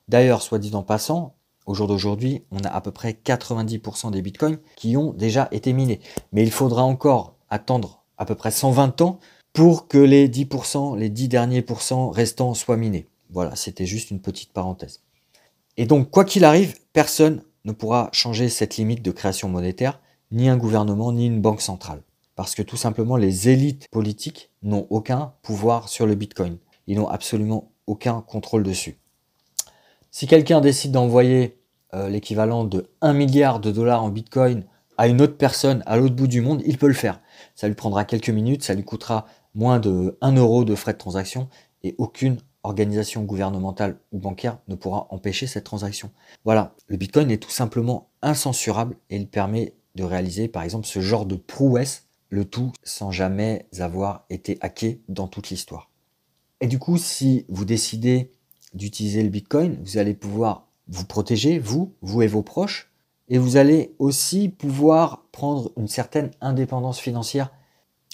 D'ailleurs, 0.07 0.41
soit 0.43 0.59
dit 0.59 0.75
en 0.75 0.83
passant, 0.83 1.35
au 1.69 1.75
jour 1.75 1.87
d'aujourd'hui, 1.87 2.41
on 2.49 2.57
a 2.61 2.67
à 2.67 2.81
peu 2.81 2.89
près 2.89 3.11
90% 3.23 4.09
des 4.09 4.23
bitcoins 4.23 4.57
qui 4.75 4.97
ont 4.97 5.13
déjà 5.13 5.47
été 5.51 5.71
minés. 5.71 5.99
Mais 6.33 6.41
il 6.41 6.49
faudra 6.49 6.81
encore 6.81 7.35
attendre 7.51 8.01
à 8.17 8.25
peu 8.25 8.33
près 8.33 8.49
120 8.49 9.01
ans 9.01 9.19
pour 9.53 9.87
que 9.87 9.99
les 9.99 10.27
10%, 10.27 10.97
les 10.97 11.09
10 11.09 11.27
derniers 11.27 11.61
pourcents 11.61 12.09
restants 12.09 12.55
soient 12.55 12.75
minés. 12.75 13.05
Voilà, 13.29 13.55
c'était 13.55 13.85
juste 13.85 14.09
une 14.09 14.19
petite 14.19 14.51
parenthèse. 14.51 15.01
Et 15.77 15.85
donc, 15.85 16.09
quoi 16.09 16.25
qu'il 16.25 16.43
arrive, 16.43 16.75
personne 16.91 17.43
ne 17.65 17.71
pourra 17.71 18.09
changer 18.13 18.49
cette 18.49 18.77
limite 18.77 19.03
de 19.03 19.11
création 19.11 19.47
monétaire, 19.47 19.99
ni 20.31 20.49
un 20.49 20.57
gouvernement, 20.57 21.11
ni 21.11 21.27
une 21.27 21.39
banque 21.39 21.61
centrale. 21.61 22.01
Parce 22.35 22.55
que 22.55 22.63
tout 22.63 22.77
simplement, 22.77 23.15
les 23.15 23.47
élites 23.47 23.87
politiques 23.91 24.49
n'ont 24.63 24.87
aucun 24.89 25.33
pouvoir 25.43 25.87
sur 25.87 26.07
le 26.07 26.15
Bitcoin. 26.15 26.57
Ils 26.87 26.97
n'ont 26.97 27.09
absolument 27.09 27.71
aucun 27.85 28.21
contrôle 28.21 28.63
dessus. 28.63 28.97
Si 30.09 30.25
quelqu'un 30.25 30.61
décide 30.61 30.91
d'envoyer 30.91 31.58
euh, 31.93 32.09
l'équivalent 32.09 32.63
de 32.63 32.87
1 33.01 33.13
milliard 33.13 33.59
de 33.59 33.71
dollars 33.71 34.03
en 34.03 34.09
Bitcoin 34.09 34.63
à 34.97 35.07
une 35.07 35.21
autre 35.21 35.37
personne 35.37 35.81
à 35.85 35.97
l'autre 35.97 36.15
bout 36.15 36.27
du 36.27 36.41
monde, 36.41 36.61
il 36.65 36.77
peut 36.77 36.87
le 36.87 36.93
faire. 36.93 37.21
Ça 37.55 37.67
lui 37.67 37.75
prendra 37.75 38.03
quelques 38.03 38.29
minutes, 38.29 38.63
ça 38.63 38.73
lui 38.73 38.83
coûtera 38.83 39.25
moins 39.55 39.79
de 39.79 40.17
1 40.21 40.33
euro 40.35 40.65
de 40.65 40.75
frais 40.75 40.93
de 40.93 40.97
transaction 40.97 41.47
et 41.83 41.95
aucune 41.97 42.37
organisation 42.63 43.23
gouvernementale 43.23 43.99
ou 44.11 44.19
bancaire 44.19 44.59
ne 44.67 44.75
pourra 44.75 45.07
empêcher 45.11 45.47
cette 45.47 45.63
transaction. 45.63 46.11
Voilà, 46.43 46.75
le 46.87 46.97
Bitcoin 46.97 47.31
est 47.31 47.41
tout 47.41 47.49
simplement 47.49 48.09
incensurable 48.21 48.97
et 49.09 49.15
il 49.15 49.27
permet 49.27 49.73
de 49.95 50.03
réaliser 50.03 50.47
par 50.47 50.63
exemple 50.63 50.85
ce 50.85 50.99
genre 50.99 51.25
de 51.25 51.35
prouesse, 51.35 52.07
le 52.29 52.45
tout 52.45 52.71
sans 52.83 53.11
jamais 53.11 53.67
avoir 53.79 54.25
été 54.29 54.57
hacké 54.61 55.01
dans 55.07 55.27
toute 55.27 55.49
l'histoire. 55.49 55.89
Et 56.61 56.67
du 56.67 56.77
coup, 56.77 56.97
si 56.97 57.45
vous 57.47 57.65
décidez 57.65 58.31
d'utiliser 58.73 59.23
le 59.23 59.29
Bitcoin, 59.29 59.77
vous 59.83 59.97
allez 59.97 60.13
pouvoir 60.13 60.68
vous 60.89 61.05
protéger, 61.05 61.59
vous, 61.59 61.93
vous 62.01 62.21
et 62.21 62.27
vos 62.27 62.41
proches, 62.41 62.91
et 63.29 63.37
vous 63.37 63.57
allez 63.57 63.95
aussi 63.99 64.49
pouvoir 64.49 65.25
prendre 65.31 65.71
une 65.77 65.87
certaine 65.87 66.31
indépendance 66.41 66.99
financière. 66.99 67.51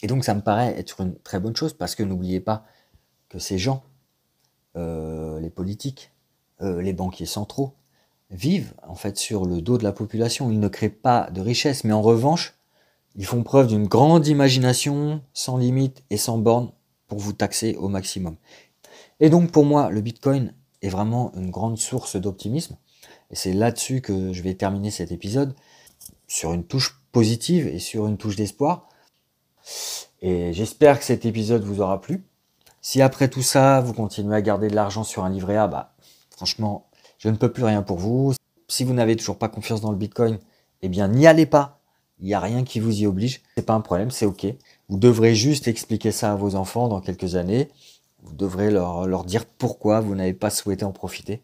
Et 0.03 0.07
donc 0.07 0.25
ça 0.25 0.35
me 0.35 0.41
paraît 0.41 0.77
être 0.77 1.01
une 1.01 1.15
très 1.15 1.39
bonne 1.39 1.55
chose 1.55 1.73
parce 1.73 1.95
que 1.95 2.03
n'oubliez 2.03 2.41
pas 2.41 2.65
que 3.29 3.39
ces 3.39 3.57
gens, 3.57 3.83
euh, 4.75 5.39
les 5.39 5.49
politiques, 5.49 6.11
euh, 6.61 6.81
les 6.81 6.93
banquiers 6.93 7.25
centraux, 7.25 7.73
vivent 8.29 8.73
en 8.85 8.95
fait 8.95 9.17
sur 9.17 9.45
le 9.45 9.61
dos 9.61 9.77
de 9.77 9.83
la 9.83 9.93
population. 9.93 10.51
Ils 10.51 10.59
ne 10.59 10.67
créent 10.67 10.89
pas 10.89 11.29
de 11.31 11.39
richesse, 11.39 11.85
mais 11.85 11.93
en 11.93 12.01
revanche, 12.01 12.55
ils 13.15 13.25
font 13.25 13.43
preuve 13.43 13.67
d'une 13.67 13.87
grande 13.87 14.27
imagination, 14.27 15.21
sans 15.33 15.57
limite 15.57 16.03
et 16.09 16.17
sans 16.17 16.37
borne, 16.37 16.71
pour 17.07 17.19
vous 17.19 17.31
taxer 17.31 17.75
au 17.77 17.87
maximum. 17.87 18.35
Et 19.21 19.29
donc 19.29 19.51
pour 19.51 19.63
moi, 19.63 19.89
le 19.89 20.01
Bitcoin 20.01 20.53
vraiment 20.89 21.31
une 21.35 21.51
grande 21.51 21.77
source 21.77 22.15
d'optimisme. 22.15 22.77
Et 23.31 23.35
c'est 23.35 23.53
là-dessus 23.53 24.01
que 24.01 24.33
je 24.33 24.41
vais 24.41 24.53
terminer 24.53 24.91
cet 24.91 25.11
épisode, 25.11 25.55
sur 26.27 26.53
une 26.53 26.65
touche 26.65 27.01
positive 27.11 27.67
et 27.67 27.79
sur 27.79 28.07
une 28.07 28.17
touche 28.17 28.35
d'espoir. 28.35 28.89
Et 30.21 30.53
j'espère 30.53 30.99
que 30.99 31.05
cet 31.05 31.25
épisode 31.25 31.63
vous 31.63 31.81
aura 31.81 32.01
plu. 32.01 32.23
Si 32.81 33.01
après 33.01 33.29
tout 33.29 33.41
ça, 33.41 33.81
vous 33.81 33.93
continuez 33.93 34.35
à 34.35 34.41
garder 34.41 34.67
de 34.67 34.75
l'argent 34.75 35.03
sur 35.03 35.23
un 35.23 35.29
livret 35.29 35.57
A, 35.57 35.67
bah, 35.67 35.95
franchement, 36.29 36.87
je 37.17 37.29
ne 37.29 37.35
peux 37.35 37.51
plus 37.51 37.63
rien 37.63 37.81
pour 37.81 37.97
vous. 37.97 38.33
Si 38.67 38.83
vous 38.83 38.93
n'avez 38.93 39.15
toujours 39.15 39.37
pas 39.37 39.49
confiance 39.49 39.81
dans 39.81 39.91
le 39.91 39.97
Bitcoin, 39.97 40.39
eh 40.81 40.89
bien, 40.89 41.07
n'y 41.07 41.25
allez 41.25 41.45
pas. 41.45 41.81
Il 42.19 42.25
n'y 42.25 42.33
a 42.33 42.39
rien 42.39 42.63
qui 42.63 42.79
vous 42.79 43.01
y 43.01 43.07
oblige. 43.07 43.41
C'est 43.57 43.65
pas 43.65 43.73
un 43.73 43.81
problème, 43.81 44.11
c'est 44.11 44.25
ok. 44.25 44.45
Vous 44.87 44.97
devrez 44.97 45.35
juste 45.35 45.67
expliquer 45.67 46.11
ça 46.11 46.31
à 46.31 46.35
vos 46.35 46.55
enfants 46.55 46.87
dans 46.87 47.01
quelques 47.01 47.35
années. 47.35 47.69
Vous 48.25 48.33
devrez 48.35 48.71
leur, 48.71 49.23
dire 49.23 49.45
pourquoi 49.45 49.99
vous 50.01 50.15
n'avez 50.15 50.33
pas 50.33 50.49
souhaité 50.49 50.83
en 50.83 50.91
profiter. 50.91 51.43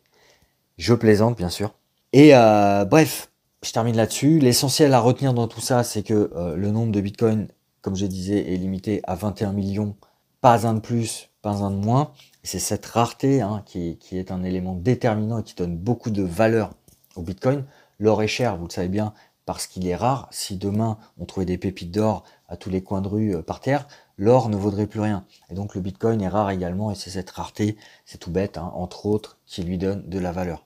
Je 0.77 0.93
plaisante, 0.93 1.37
bien 1.37 1.49
sûr. 1.49 1.73
Et 2.13 2.35
euh, 2.35 2.85
bref, 2.85 3.29
je 3.63 3.71
termine 3.71 3.95
là-dessus. 3.95 4.39
L'essentiel 4.39 4.93
à 4.93 4.99
retenir 4.99 5.33
dans 5.33 5.47
tout 5.47 5.61
ça, 5.61 5.83
c'est 5.83 6.03
que 6.03 6.31
euh, 6.35 6.55
le 6.55 6.71
nombre 6.71 6.91
de 6.91 7.01
bitcoins, 7.01 7.47
comme 7.81 7.95
je 7.95 8.05
disais, 8.05 8.53
est 8.53 8.57
limité 8.57 9.01
à 9.03 9.15
21 9.15 9.53
millions. 9.53 9.95
Pas 10.41 10.65
un 10.65 10.73
de 10.73 10.79
plus, 10.79 11.29
pas 11.41 11.63
un 11.63 11.69
de 11.69 11.75
moins. 11.75 12.11
c'est 12.43 12.59
cette 12.59 12.85
rareté 12.87 13.41
hein, 13.41 13.61
qui, 13.65 13.97
qui, 13.97 14.17
est 14.17 14.31
un 14.31 14.43
élément 14.43 14.75
déterminant 14.75 15.39
et 15.39 15.43
qui 15.43 15.53
donne 15.53 15.77
beaucoup 15.77 16.09
de 16.09 16.23
valeur 16.23 16.71
au 17.15 17.21
bitcoin. 17.21 17.65
L'or 17.99 18.23
est 18.23 18.27
cher, 18.27 18.57
vous 18.57 18.65
le 18.65 18.71
savez 18.71 18.87
bien, 18.87 19.13
parce 19.45 19.67
qu'il 19.67 19.87
est 19.87 19.95
rare. 19.95 20.27
Si 20.31 20.57
demain 20.57 20.97
on 21.19 21.25
trouvait 21.25 21.45
des 21.45 21.59
pépites 21.59 21.91
d'or 21.91 22.23
à 22.51 22.57
tous 22.57 22.69
les 22.69 22.83
coins 22.83 23.01
de 23.01 23.07
rue 23.07 23.35
euh, 23.35 23.41
par 23.41 23.61
terre, 23.61 23.87
l'or 24.17 24.49
ne 24.49 24.57
vaudrait 24.57 24.85
plus 24.85 24.99
rien. 24.99 25.25
Et 25.49 25.55
donc 25.55 25.73
le 25.73 25.81
Bitcoin 25.81 26.21
est 26.21 26.27
rare 26.27 26.51
également, 26.51 26.91
et 26.91 26.95
c'est 26.95 27.09
cette 27.09 27.31
rareté, 27.31 27.77
c'est 28.05 28.17
tout 28.17 28.29
bête, 28.29 28.57
hein, 28.57 28.71
entre 28.75 29.05
autres, 29.05 29.39
qui 29.45 29.63
lui 29.63 29.77
donne 29.77 30.07
de 30.07 30.19
la 30.19 30.31
valeur. 30.33 30.65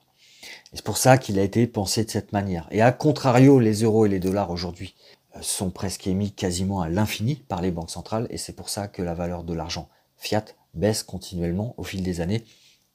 Et 0.72 0.76
c'est 0.76 0.84
pour 0.84 0.98
ça 0.98 1.16
qu'il 1.16 1.38
a 1.38 1.42
été 1.42 1.66
pensé 1.66 2.04
de 2.04 2.10
cette 2.10 2.32
manière. 2.32 2.66
Et 2.72 2.82
à 2.82 2.92
contrario, 2.92 3.60
les 3.60 3.84
euros 3.84 4.04
et 4.04 4.08
les 4.08 4.18
dollars 4.18 4.50
aujourd'hui 4.50 4.94
euh, 5.36 5.38
sont 5.42 5.70
presque 5.70 6.06
émis 6.08 6.32
quasiment 6.32 6.80
à 6.80 6.88
l'infini 6.88 7.36
par 7.36 7.62
les 7.62 7.70
banques 7.70 7.90
centrales, 7.90 8.26
et 8.30 8.36
c'est 8.36 8.54
pour 8.54 8.68
ça 8.68 8.88
que 8.88 9.02
la 9.02 9.14
valeur 9.14 9.44
de 9.44 9.54
l'argent 9.54 9.88
fiat 10.16 10.44
baisse 10.74 11.04
continuellement 11.04 11.74
au 11.76 11.84
fil 11.84 12.02
des 12.02 12.20
années, 12.20 12.44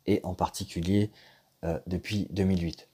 et 0.05 0.19
en 0.23 0.33
particulier 0.33 1.11
euh, 1.63 1.79
depuis 1.87 2.27
2008. 2.31 2.89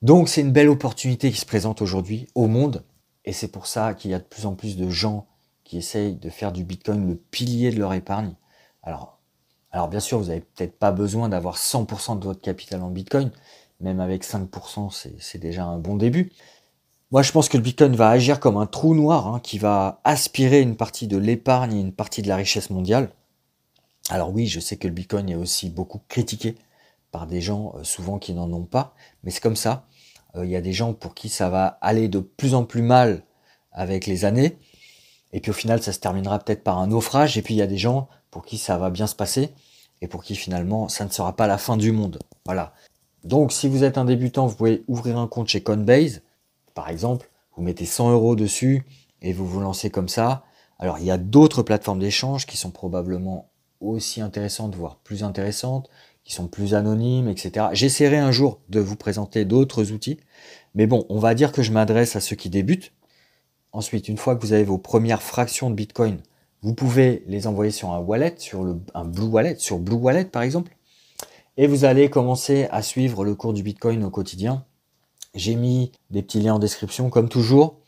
Donc 0.00 0.28
c'est 0.28 0.40
une 0.40 0.52
belle 0.52 0.68
opportunité 0.68 1.30
qui 1.30 1.38
se 1.38 1.46
présente 1.46 1.82
aujourd'hui 1.82 2.28
au 2.34 2.46
monde, 2.46 2.84
et 3.24 3.32
c'est 3.32 3.48
pour 3.48 3.66
ça 3.66 3.94
qu'il 3.94 4.10
y 4.10 4.14
a 4.14 4.18
de 4.18 4.24
plus 4.24 4.46
en 4.46 4.54
plus 4.54 4.76
de 4.76 4.88
gens 4.88 5.26
qui 5.64 5.76
essayent 5.76 6.14
de 6.14 6.30
faire 6.30 6.52
du 6.52 6.64
Bitcoin 6.64 7.06
le 7.06 7.16
pilier 7.16 7.70
de 7.70 7.78
leur 7.78 7.92
épargne. 7.92 8.34
Alors, 8.82 9.18
alors 9.70 9.88
bien 9.88 10.00
sûr, 10.00 10.18
vous 10.18 10.26
n'avez 10.26 10.40
peut-être 10.40 10.78
pas 10.78 10.92
besoin 10.92 11.28
d'avoir 11.28 11.56
100% 11.56 12.18
de 12.18 12.24
votre 12.24 12.40
capital 12.40 12.82
en 12.82 12.90
Bitcoin, 12.90 13.30
même 13.80 14.00
avec 14.00 14.24
5%, 14.24 14.90
c'est 15.18 15.38
déjà 15.38 15.64
un 15.64 15.78
bon 15.78 15.96
début. 15.96 16.32
Moi, 17.10 17.22
je 17.22 17.32
pense 17.32 17.48
que 17.48 17.56
le 17.56 17.62
Bitcoin 17.62 17.96
va 17.96 18.10
agir 18.10 18.38
comme 18.38 18.56
un 18.56 18.66
trou 18.66 18.94
noir 18.94 19.28
hein, 19.28 19.40
qui 19.40 19.58
va 19.58 20.00
aspirer 20.04 20.60
une 20.60 20.76
partie 20.76 21.06
de 21.06 21.16
l'épargne 21.16 21.74
et 21.74 21.80
une 21.80 21.92
partie 21.92 22.22
de 22.22 22.28
la 22.28 22.36
richesse 22.36 22.70
mondiale. 22.70 23.10
Alors 24.10 24.32
oui, 24.32 24.46
je 24.46 24.60
sais 24.60 24.76
que 24.76 24.88
le 24.88 24.94
Bitcoin 24.94 25.28
est 25.28 25.34
aussi 25.34 25.70
beaucoup 25.70 26.00
critiqué 26.08 26.56
par 27.10 27.26
des 27.26 27.40
gens 27.40 27.74
euh, 27.76 27.84
souvent 27.84 28.18
qui 28.18 28.34
n'en 28.34 28.52
ont 28.52 28.64
pas, 28.64 28.94
mais 29.22 29.30
c'est 29.30 29.42
comme 29.42 29.56
ça. 29.56 29.86
Euh, 30.36 30.44
il 30.44 30.50
y 30.50 30.56
a 30.56 30.60
des 30.60 30.72
gens 30.72 30.92
pour 30.94 31.14
qui 31.14 31.28
ça 31.28 31.48
va 31.48 31.78
aller 31.80 32.08
de 32.08 32.20
plus 32.20 32.54
en 32.54 32.64
plus 32.64 32.82
mal 32.82 33.22
avec 33.72 34.06
les 34.06 34.24
années, 34.24 34.58
et 35.32 35.40
puis 35.40 35.50
au 35.50 35.54
final, 35.54 35.82
ça 35.82 35.92
se 35.92 36.00
terminera 36.00 36.38
peut-être 36.38 36.64
par 36.64 36.78
un 36.78 36.88
naufrage. 36.88 37.36
Et 37.36 37.42
puis 37.42 37.54
il 37.54 37.58
y 37.58 37.62
a 37.62 37.66
des 37.66 37.78
gens 37.78 38.08
pour 38.30 38.44
qui 38.44 38.58
ça 38.58 38.78
va 38.78 38.90
bien 38.90 39.06
se 39.06 39.14
passer 39.14 39.50
et 40.00 40.08
pour 40.08 40.22
qui 40.22 40.36
finalement 40.36 40.88
ça 40.88 41.04
ne 41.04 41.10
sera 41.10 41.34
pas 41.34 41.46
la 41.46 41.58
fin 41.58 41.76
du 41.76 41.92
monde. 41.92 42.18
Voilà. 42.46 42.72
Donc 43.24 43.52
si 43.52 43.68
vous 43.68 43.84
êtes 43.84 43.98
un 43.98 44.04
débutant, 44.04 44.46
vous 44.46 44.56
pouvez 44.56 44.84
ouvrir 44.88 45.18
un 45.18 45.26
compte 45.26 45.48
chez 45.48 45.62
Coinbase, 45.62 46.22
par 46.74 46.88
exemple. 46.88 47.30
Vous 47.56 47.62
mettez 47.62 47.86
100 47.86 48.12
euros 48.12 48.36
dessus 48.36 48.86
et 49.20 49.32
vous 49.32 49.46
vous 49.46 49.60
lancez 49.60 49.90
comme 49.90 50.08
ça. 50.08 50.44
Alors 50.78 50.98
il 50.98 51.04
y 51.04 51.10
a 51.10 51.18
d'autres 51.18 51.62
plateformes 51.62 51.98
d'échange 51.98 52.46
qui 52.46 52.56
sont 52.56 52.70
probablement 52.70 53.50
aussi 53.80 54.20
intéressantes, 54.20 54.74
voire 54.74 54.96
plus 54.96 55.24
intéressantes, 55.24 55.88
qui 56.28 56.34
sont 56.34 56.46
plus 56.46 56.74
anonymes, 56.74 57.26
etc. 57.28 57.68
J'essaierai 57.72 58.18
un 58.18 58.32
jour 58.32 58.60
de 58.68 58.80
vous 58.80 58.96
présenter 58.96 59.46
d'autres 59.46 59.92
outils. 59.92 60.20
Mais 60.74 60.86
bon, 60.86 61.06
on 61.08 61.18
va 61.18 61.34
dire 61.34 61.52
que 61.52 61.62
je 61.62 61.72
m'adresse 61.72 62.16
à 62.16 62.20
ceux 62.20 62.36
qui 62.36 62.50
débutent 62.50 62.92
Ensuite, 63.72 64.08
une 64.08 64.18
fois 64.18 64.36
que 64.36 64.42
vous 64.42 64.52
avez 64.52 64.64
vos 64.64 64.78
premières 64.78 65.22
fractions 65.22 65.70
de 65.70 65.74
Bitcoin, 65.74 66.18
vous 66.62 66.74
pouvez 66.74 67.22
les 67.26 67.46
envoyer 67.46 67.70
sur 67.70 67.92
un 67.92 67.98
wallet, 67.98 68.34
sur 68.38 68.62
le, 68.62 68.80
un 68.94 69.10
Wallet, 69.10 69.56
sur 69.58 69.78
Blue 69.78 69.96
Wallet 69.96 70.24
par 70.26 70.42
exemple, 70.42 70.76
et 71.56 71.66
vous 71.66 71.84
allez 71.84 72.10
commencer 72.10 72.66
à 72.70 72.82
suivre 72.82 73.24
le 73.24 73.34
cours 73.34 73.52
du 73.52 73.62
Bitcoin 73.62 74.04
au 74.04 74.10
quotidien. 74.10 74.64
J'ai 75.34 75.54
mis 75.54 75.92
des 76.10 76.22
petits 76.22 76.40
liens 76.40 76.54
en 76.54 76.58
description 76.58 77.10
comme 77.10 77.28
toujours, 77.28 77.80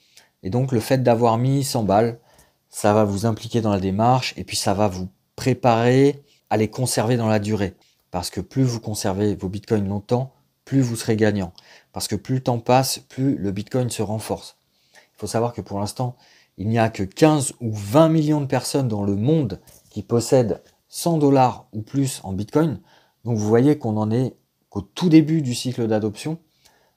et 0.42 0.50
donc 0.50 0.72
le 0.72 0.80
fait 0.80 1.02
d'avoir 1.02 1.38
mis 1.38 1.64
100 1.64 1.84
balles, 1.84 2.20
ça 2.68 2.92
va 2.92 3.04
vous 3.04 3.26
impliquer 3.26 3.60
dans 3.60 3.72
la 3.72 3.80
démarche, 3.80 4.34
et 4.36 4.44
puis 4.44 4.56
ça 4.56 4.74
va 4.74 4.86
vous 4.86 5.08
préparer 5.34 6.22
à 6.50 6.56
les 6.56 6.68
conserver 6.68 7.16
dans 7.16 7.28
la 7.28 7.38
durée. 7.38 7.74
Parce 8.10 8.30
que 8.30 8.40
plus 8.40 8.62
vous 8.62 8.80
conservez 8.80 9.34
vos 9.34 9.48
bitcoins 9.48 9.88
longtemps, 9.88 10.32
plus 10.64 10.80
vous 10.80 10.96
serez 10.96 11.16
gagnant. 11.16 11.52
Parce 11.92 12.08
que 12.08 12.16
plus 12.16 12.36
le 12.36 12.42
temps 12.42 12.58
passe, 12.58 12.98
plus 12.98 13.36
le 13.36 13.50
bitcoin 13.52 13.90
se 13.90 14.02
renforce. 14.02 14.56
Il 14.94 15.18
faut 15.18 15.26
savoir 15.26 15.52
que 15.52 15.60
pour 15.60 15.78
l'instant, 15.80 16.16
il 16.56 16.68
n'y 16.68 16.78
a 16.78 16.90
que 16.90 17.02
15 17.02 17.54
ou 17.60 17.72
20 17.72 18.08
millions 18.08 18.40
de 18.40 18.46
personnes 18.46 18.88
dans 18.88 19.02
le 19.02 19.16
monde 19.16 19.60
qui 19.90 20.02
possèdent 20.02 20.62
100 20.88 21.18
dollars 21.18 21.66
ou 21.72 21.82
plus 21.82 22.20
en 22.22 22.32
Bitcoin. 22.32 22.80
Donc 23.24 23.38
vous 23.38 23.48
voyez 23.48 23.78
qu'on 23.78 23.96
en 23.96 24.10
est 24.10 24.36
qu'au 24.68 24.82
tout 24.82 25.08
début 25.08 25.40
du 25.40 25.54
cycle 25.54 25.86
d'adoption. 25.86 26.38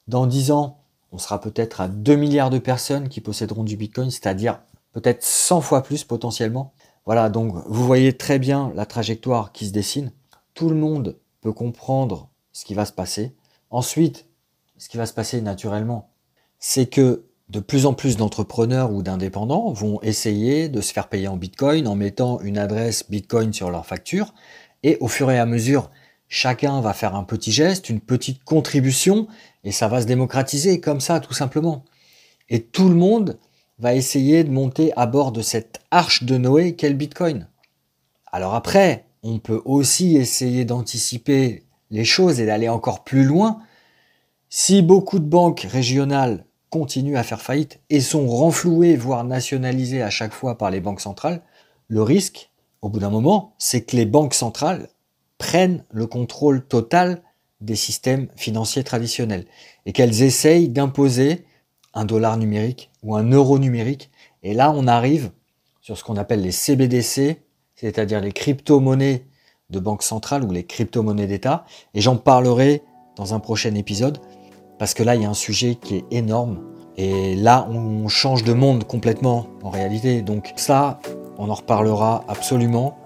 Dans 0.07 0.27
10 0.27 0.51
ans, 0.51 0.79
on 1.11 1.17
sera 1.17 1.39
peut-être 1.39 1.79
à 1.79 1.87
2 1.87 2.15
milliards 2.15 2.49
de 2.49 2.59
personnes 2.59 3.07
qui 3.07 3.21
posséderont 3.21 3.63
du 3.63 3.77
Bitcoin, 3.77 4.11
c'est-à-dire 4.11 4.59
peut-être 4.91 5.23
100 5.23 5.61
fois 5.61 5.83
plus 5.83 6.03
potentiellement. 6.03 6.73
Voilà, 7.05 7.29
donc 7.29 7.53
vous 7.67 7.85
voyez 7.85 8.17
très 8.17 8.39
bien 8.39 8.71
la 8.75 8.85
trajectoire 8.85 9.51
qui 9.51 9.67
se 9.67 9.71
dessine. 9.71 10.11
Tout 10.53 10.69
le 10.69 10.75
monde 10.75 11.19
peut 11.41 11.53
comprendre 11.53 12.29
ce 12.51 12.65
qui 12.65 12.73
va 12.73 12.85
se 12.85 12.91
passer. 12.91 13.35
Ensuite, 13.69 14.27
ce 14.77 14.89
qui 14.89 14.97
va 14.97 15.05
se 15.05 15.13
passer 15.13 15.41
naturellement, 15.41 16.11
c'est 16.59 16.85
que 16.85 17.25
de 17.49 17.59
plus 17.59 17.85
en 17.85 17.93
plus 17.93 18.17
d'entrepreneurs 18.17 18.91
ou 18.91 19.03
d'indépendants 19.03 19.71
vont 19.71 20.01
essayer 20.01 20.69
de 20.69 20.81
se 20.81 20.93
faire 20.93 21.09
payer 21.09 21.27
en 21.27 21.37
Bitcoin 21.37 21.87
en 21.87 21.95
mettant 21.95 22.39
une 22.41 22.57
adresse 22.57 23.09
Bitcoin 23.09 23.53
sur 23.53 23.69
leur 23.69 23.85
facture. 23.85 24.33
Et 24.83 24.97
au 25.01 25.07
fur 25.07 25.29
et 25.31 25.39
à 25.39 25.45
mesure, 25.45 25.91
chacun 26.27 26.81
va 26.81 26.93
faire 26.93 27.15
un 27.15 27.23
petit 27.23 27.51
geste, 27.51 27.89
une 27.89 27.99
petite 27.99 28.43
contribution, 28.43 29.27
et 29.63 29.71
ça 29.71 29.87
va 29.87 30.01
se 30.01 30.07
démocratiser 30.07 30.79
comme 30.79 30.99
ça, 30.99 31.19
tout 31.19 31.33
simplement. 31.33 31.85
Et 32.49 32.63
tout 32.63 32.89
le 32.89 32.95
monde 32.95 33.39
va 33.79 33.95
essayer 33.95 34.43
de 34.43 34.51
monter 34.51 34.91
à 34.95 35.05
bord 35.05 35.31
de 35.31 35.41
cette 35.41 35.79
arche 35.91 36.23
de 36.23 36.37
Noé 36.37 36.75
qu'est 36.75 36.89
le 36.89 36.95
Bitcoin. 36.95 37.47
Alors 38.31 38.55
après, 38.55 39.05
on 39.23 39.39
peut 39.39 39.61
aussi 39.65 40.17
essayer 40.17 40.65
d'anticiper 40.65 41.63
les 41.89 42.05
choses 42.05 42.39
et 42.39 42.45
d'aller 42.45 42.69
encore 42.69 43.03
plus 43.03 43.23
loin. 43.23 43.59
Si 44.49 44.81
beaucoup 44.81 45.19
de 45.19 45.25
banques 45.25 45.61
régionales 45.61 46.45
continuent 46.69 47.17
à 47.17 47.23
faire 47.23 47.41
faillite 47.41 47.79
et 47.89 48.01
sont 48.01 48.27
renfloués, 48.27 48.95
voire 48.95 49.23
nationalisés 49.23 50.01
à 50.01 50.09
chaque 50.09 50.33
fois 50.33 50.57
par 50.57 50.69
les 50.71 50.81
banques 50.81 51.01
centrales, 51.01 51.41
le 51.87 52.01
risque, 52.01 52.51
au 52.81 52.89
bout 52.89 52.99
d'un 52.99 53.09
moment, 53.09 53.53
c'est 53.57 53.81
que 53.81 53.95
les 53.95 54.05
banques 54.05 54.33
centrales 54.33 54.89
prennent 55.37 55.85
le 55.91 56.05
contrôle 56.05 56.65
total 56.65 57.21
des 57.61 57.75
systèmes 57.75 58.27
financiers 58.35 58.83
traditionnels 58.83 59.45
et 59.85 59.93
qu'elles 59.93 60.21
essayent 60.21 60.69
d'imposer 60.69 61.45
un 61.93 62.05
dollar 62.05 62.37
numérique 62.37 62.91
ou 63.03 63.15
un 63.15 63.29
euro 63.29 63.59
numérique. 63.59 64.09
Et 64.41 64.53
là, 64.53 64.71
on 64.75 64.87
arrive 64.87 65.31
sur 65.81 65.97
ce 65.97 66.03
qu'on 66.03 66.17
appelle 66.17 66.41
les 66.41 66.51
CBDC, 66.51 67.41
c'est-à-dire 67.83 68.21
les 68.21 68.31
crypto-monnaies 68.31 69.25
de 69.69 69.79
banque 69.79 70.03
centrale 70.03 70.45
ou 70.45 70.51
les 70.51 70.63
crypto-monnaies 70.63 71.27
d'État. 71.27 71.65
Et 71.93 71.99
j'en 71.99 72.15
parlerai 72.15 72.81
dans 73.17 73.33
un 73.33 73.39
prochain 73.39 73.75
épisode 73.75 74.19
parce 74.79 74.93
que 74.93 75.03
là, 75.03 75.15
il 75.15 75.21
y 75.21 75.25
a 75.25 75.29
un 75.29 75.33
sujet 75.33 75.75
qui 75.75 75.97
est 75.97 76.05
énorme. 76.11 76.59
Et 76.95 77.35
là, 77.35 77.67
on 77.69 78.07
change 78.07 78.43
de 78.43 78.53
monde 78.53 78.85
complètement 78.85 79.47
en 79.63 79.69
réalité. 79.69 80.21
Donc 80.21 80.53
ça, 80.55 80.99
on 81.37 81.49
en 81.49 81.53
reparlera 81.55 82.23
absolument, 82.29 82.97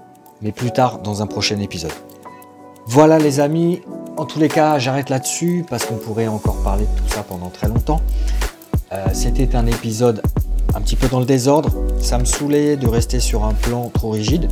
mais 0.41 0.51
plus 0.51 0.71
tard 0.71 0.99
dans 1.01 1.23
un 1.23 1.27
prochain 1.27 1.59
épisode. 1.59 1.93
Voilà 2.85 3.17
les 3.17 3.39
amis, 3.39 3.81
en 4.15 4.25
tous 4.25 4.39
les 4.39 4.47
cas, 4.47 4.77
j'arrête 4.77 5.09
là-dessus 5.09 5.65
parce 5.67 5.85
qu'on 5.85 5.97
pourrait 5.97 6.27
encore 6.27 6.61
parler 6.63 6.85
de 6.85 7.01
tout 7.01 7.07
ça 7.07 7.23
pendant 7.23 7.49
très 7.49 7.67
longtemps. 7.67 8.01
Euh, 8.93 9.07
c'était 9.13 9.55
un 9.55 9.65
épisode 9.65 10.21
un 10.77 10.81
petit 10.81 10.95
peu 10.95 11.07
dans 11.07 11.19
le 11.19 11.25
désordre. 11.25 11.71
Ça 11.99 12.17
me 12.19 12.25
saoulait 12.25 12.77
de 12.77 12.87
rester 12.87 13.19
sur 13.19 13.43
un 13.43 13.53
plan 13.53 13.89
trop 13.93 14.11
rigide. 14.11 14.47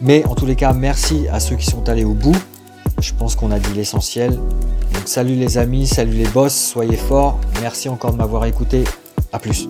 Mais 0.00 0.24
en 0.26 0.34
tous 0.34 0.46
les 0.46 0.54
cas, 0.54 0.74
merci 0.74 1.26
à 1.32 1.40
ceux 1.40 1.56
qui 1.56 1.64
sont 1.64 1.88
allés 1.88 2.04
au 2.04 2.12
bout. 2.12 2.36
Je 3.00 3.12
pense 3.14 3.34
qu'on 3.34 3.50
a 3.50 3.58
dit 3.58 3.72
l'essentiel. 3.74 4.32
Donc 4.32 5.06
salut 5.06 5.34
les 5.34 5.58
amis, 5.58 5.86
salut 5.86 6.12
les 6.12 6.28
boss, 6.28 6.54
soyez 6.54 6.96
forts. 6.96 7.40
Merci 7.62 7.88
encore 7.88 8.12
de 8.12 8.18
m'avoir 8.18 8.44
écouté. 8.44 8.84
A 9.32 9.38
plus. 9.38 9.68